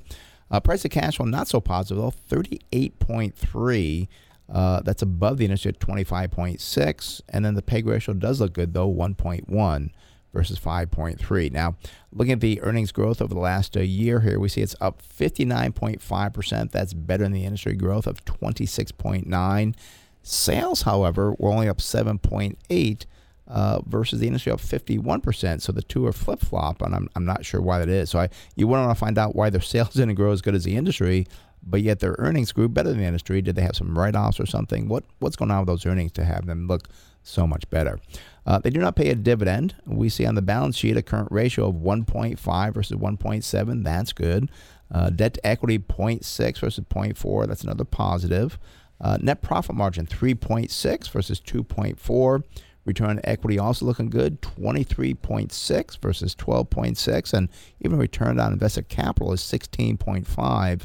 [0.50, 4.08] Uh, price of cash flow not so positive though, 38.3.
[4.50, 7.22] Uh, that's above the industry at 25.6.
[7.30, 9.90] And then the PEG ratio does look good though, 1.1
[10.34, 11.52] versus 5.3.
[11.52, 11.76] Now,
[12.12, 15.02] looking at the earnings growth over the last uh, year here, we see it's up
[15.02, 16.72] 59.5%.
[16.72, 19.76] That's better than the industry growth of 26.9.
[20.22, 23.06] Sales, however, were only up 7.8
[23.48, 25.62] uh, versus the industry up 51%.
[25.62, 28.10] So the two are flip flop, and I'm, I'm not sure why that is.
[28.10, 30.66] So I, you want to find out why their sales didn't grow as good as
[30.66, 31.28] the industry,
[31.64, 33.42] but yet their earnings grew better than the industry.
[33.42, 34.88] Did they have some write offs or something?
[34.88, 36.88] What What's going on with those earnings to have them look
[37.24, 38.00] so much better?
[38.46, 39.76] Uh, they do not pay a dividend.
[39.86, 43.84] We see on the balance sheet a current ratio of 1.5 versus 1.7.
[43.84, 44.50] That's good.
[44.90, 47.48] Uh, debt to equity 0.6 versus 0.4.
[47.48, 48.58] That's another positive.
[49.00, 52.44] Uh, net profit margin 3.6 versus 2.4.
[52.88, 57.50] Return on equity also looking good, 23.6 versus 12.6, and
[57.82, 60.84] even return on invested capital is 16.5,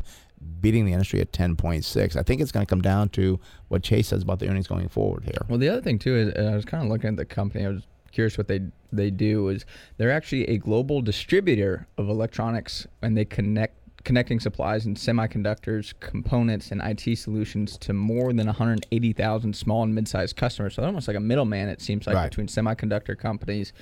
[0.61, 2.17] beating the industry at 10.6.
[2.17, 4.89] I think it's going to come down to what Chase says about the earnings going
[4.89, 5.45] forward here.
[5.49, 7.67] Well, the other thing too is I was kind of looking at the company.
[7.67, 7.83] I was
[8.13, 8.61] curious what they
[8.93, 9.65] they do is
[9.97, 16.73] they're actually a global distributor of electronics, and they connect connecting supplies and semiconductors, components,
[16.73, 20.75] and IT solutions to more than 180,000 small and mid-sized customers.
[20.75, 22.29] So almost like a middleman, it seems like, right.
[22.29, 23.73] between semiconductor companies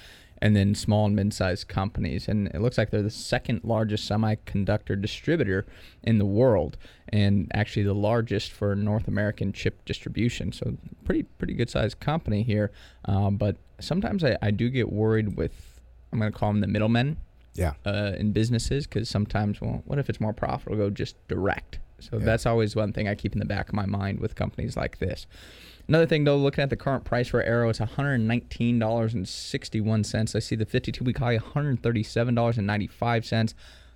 [0.42, 2.28] and then small and mid-sized companies.
[2.28, 5.66] And it looks like they're the second largest semiconductor distributor
[6.02, 6.76] in the world,
[7.08, 10.52] and actually the largest for North American chip distribution.
[10.52, 12.70] So pretty pretty good-sized company here.
[13.04, 15.80] Um, but sometimes I, I do get worried with
[16.12, 17.18] I'm going to call them the middlemen
[17.54, 17.74] yeah.
[17.84, 21.78] Uh, in businesses because sometimes, well, what if it's more profitable to go just direct?
[21.98, 22.24] So yeah.
[22.24, 24.98] that's always one thing I keep in the back of my mind with companies like
[24.98, 25.26] this.
[25.90, 30.36] Another thing, though, looking at the current price for Arrow, it's $119.61.
[30.36, 33.54] I see the 52 week high, $137.95.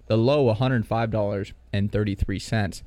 [0.09, 2.83] The low, $105.33.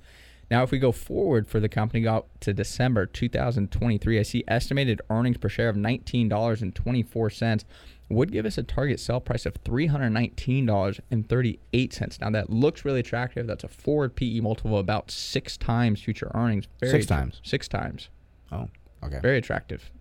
[0.52, 5.02] Now, if we go forward for the company, out to December 2023, I see estimated
[5.10, 7.64] earnings per share of $19.24
[8.10, 12.20] would give us a target sell price of $319.38.
[12.20, 13.48] Now, that looks really attractive.
[13.48, 16.68] That's a forward PE multiple of about six times future earnings.
[16.82, 17.40] Very Six times?
[17.42, 18.10] Six times.
[18.52, 18.68] Oh,
[19.04, 19.20] okay.
[19.22, 19.92] Very attractive.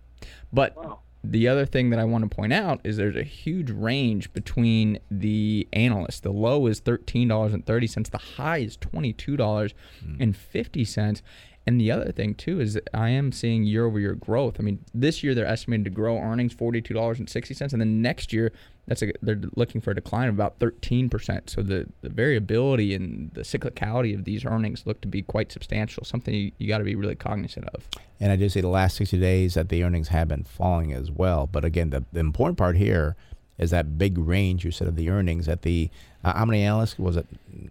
[0.51, 0.75] But
[1.23, 4.99] the other thing that I want to point out is there's a huge range between
[5.11, 6.19] the analysts.
[6.21, 11.21] The low is $13.30, the high is $22.50.
[11.67, 14.55] And the other thing too is that I am seeing year over year growth.
[14.57, 17.73] I mean, this year they're estimated to grow earnings forty two dollars and sixty cents,
[17.73, 18.53] and then next year
[18.87, 21.49] that's a, they're looking for a decline of about thirteen percent.
[21.49, 26.03] So the, the variability and the cyclicality of these earnings look to be quite substantial.
[26.05, 27.87] Something you, you got to be really cognizant of.
[28.19, 31.11] And I do see the last 60 days that the earnings have been falling as
[31.11, 31.45] well.
[31.45, 33.15] But again, the, the important part here
[33.57, 35.89] is that big range you said of the earnings at the
[36.23, 37.27] uh, how many analysts was it?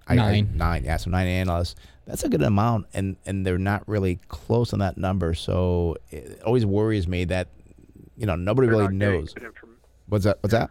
[0.08, 0.50] Nine.
[0.54, 0.84] nine.
[0.84, 1.74] Yeah, so nine analysts.
[2.06, 5.34] That's a good amount, and and they're not really close on that number.
[5.34, 7.48] So it always worries me that
[8.16, 9.34] you know nobody They're really knows.
[10.08, 10.38] What's that?
[10.40, 10.70] What's that?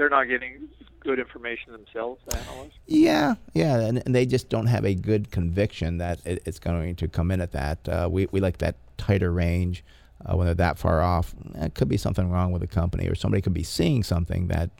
[0.00, 0.66] They're not getting
[1.00, 2.78] good information themselves, the analysts.
[2.86, 6.96] Yeah, yeah, and, and they just don't have a good conviction that it, it's going
[6.96, 7.86] to come in at that.
[7.86, 9.84] Uh, we we like that tighter range.
[10.24, 13.14] Uh, when they're that far off, it could be something wrong with the company, or
[13.14, 14.70] somebody could be seeing something that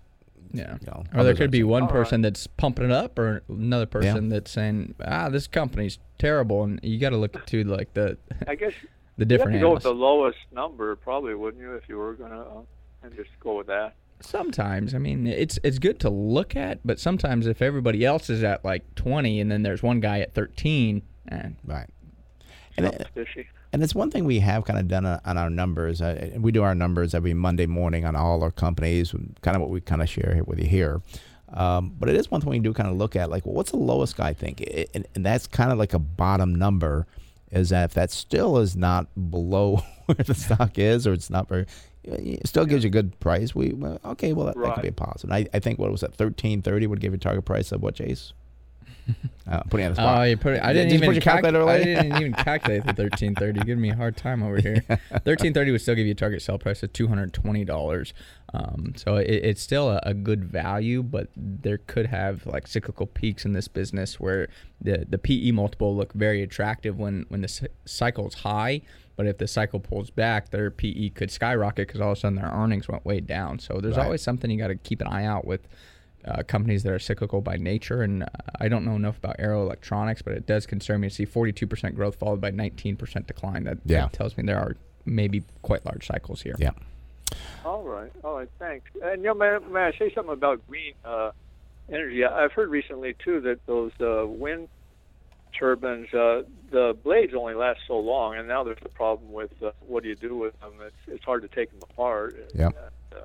[0.55, 0.79] Yeah.
[0.81, 1.05] you know.
[1.14, 1.68] Or there could be seeing.
[1.68, 1.93] one All right.
[1.97, 6.81] person that's pumping it up, or another person that's saying, "Ah, this company's terrible," and
[6.83, 8.16] you got to look to like the
[8.49, 8.73] I guess
[9.18, 11.99] the you have different to go with the lowest number, probably, wouldn't you, if you
[11.99, 12.62] were gonna, uh,
[13.03, 13.97] and just go with that.
[14.23, 18.43] Sometimes, I mean, it's it's good to look at, but sometimes if everybody else is
[18.45, 21.89] at like twenty, and then there's one guy at thirteen, and right.
[22.77, 23.09] And it,
[23.73, 26.03] And it's one thing we have kind of done on on our numbers.
[26.03, 29.12] Uh, we do our numbers every Monday morning on all our companies,
[29.43, 31.03] kind of what we kind of share here with you here.
[31.53, 33.73] Um, but it is one thing we do kind of look at, like, well, what's
[33.73, 34.61] the lowest guy think?
[34.62, 37.07] I- And, and that's kind of like a bottom number.
[37.51, 41.49] Is that if that still is not below where the stock is, or it's not
[41.49, 41.66] very,
[42.05, 43.55] it still gives you a good price.
[43.55, 45.33] We well, okay, well that, that could be a positive.
[45.33, 47.95] I, I think what was that thirteen thirty would give you target price of what,
[47.95, 48.33] Chase?
[49.51, 50.19] uh, putting on the spot.
[50.19, 52.33] oh, you put it, I Did didn't you even put calc- calculator I didn't even
[52.45, 53.61] calculate the thirteen thirty.
[53.61, 54.83] Giving me a hard time over here.
[55.25, 58.13] Thirteen thirty would still give you a target sell price of two hundred twenty dollars.
[58.53, 63.07] Um, so it, it's still a, a good value, but there could have like cyclical
[63.07, 64.49] peaks in this business where
[64.81, 68.83] the the PE multiple look very attractive when when the c- is high.
[69.21, 72.37] But if the cycle pulls back, their PE could skyrocket because all of a sudden
[72.37, 73.59] their earnings went way down.
[73.59, 74.05] So there's Right.
[74.07, 75.68] always something you got to keep an eye out with
[76.25, 78.01] uh, companies that are cyclical by nature.
[78.01, 78.27] And uh,
[78.59, 81.95] I don't know enough about Arrow Electronics, but it does concern me to see 42%
[81.95, 83.64] growth followed by 19% decline.
[83.64, 84.01] That, Yeah.
[84.05, 86.55] that tells me there are maybe quite large cycles here.
[86.59, 86.71] yeah.
[87.66, 88.87] All right, all right, thanks.
[89.03, 91.33] And you know, may, may I say something about green uh,
[91.93, 92.25] energy?
[92.25, 94.68] I- I've heard recently too that those uh, wind
[95.59, 99.71] turbines, uh, the blades only last so long, and now there's a problem with uh,
[99.87, 100.73] what do you do with them?
[100.87, 102.37] It's it's hard to take them apart.
[102.55, 102.66] Yeah.
[102.66, 103.21] And, uh,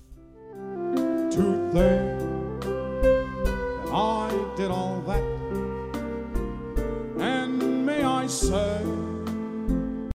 [1.31, 2.17] Today,
[3.93, 5.23] I did all that,
[7.21, 8.83] and may I say,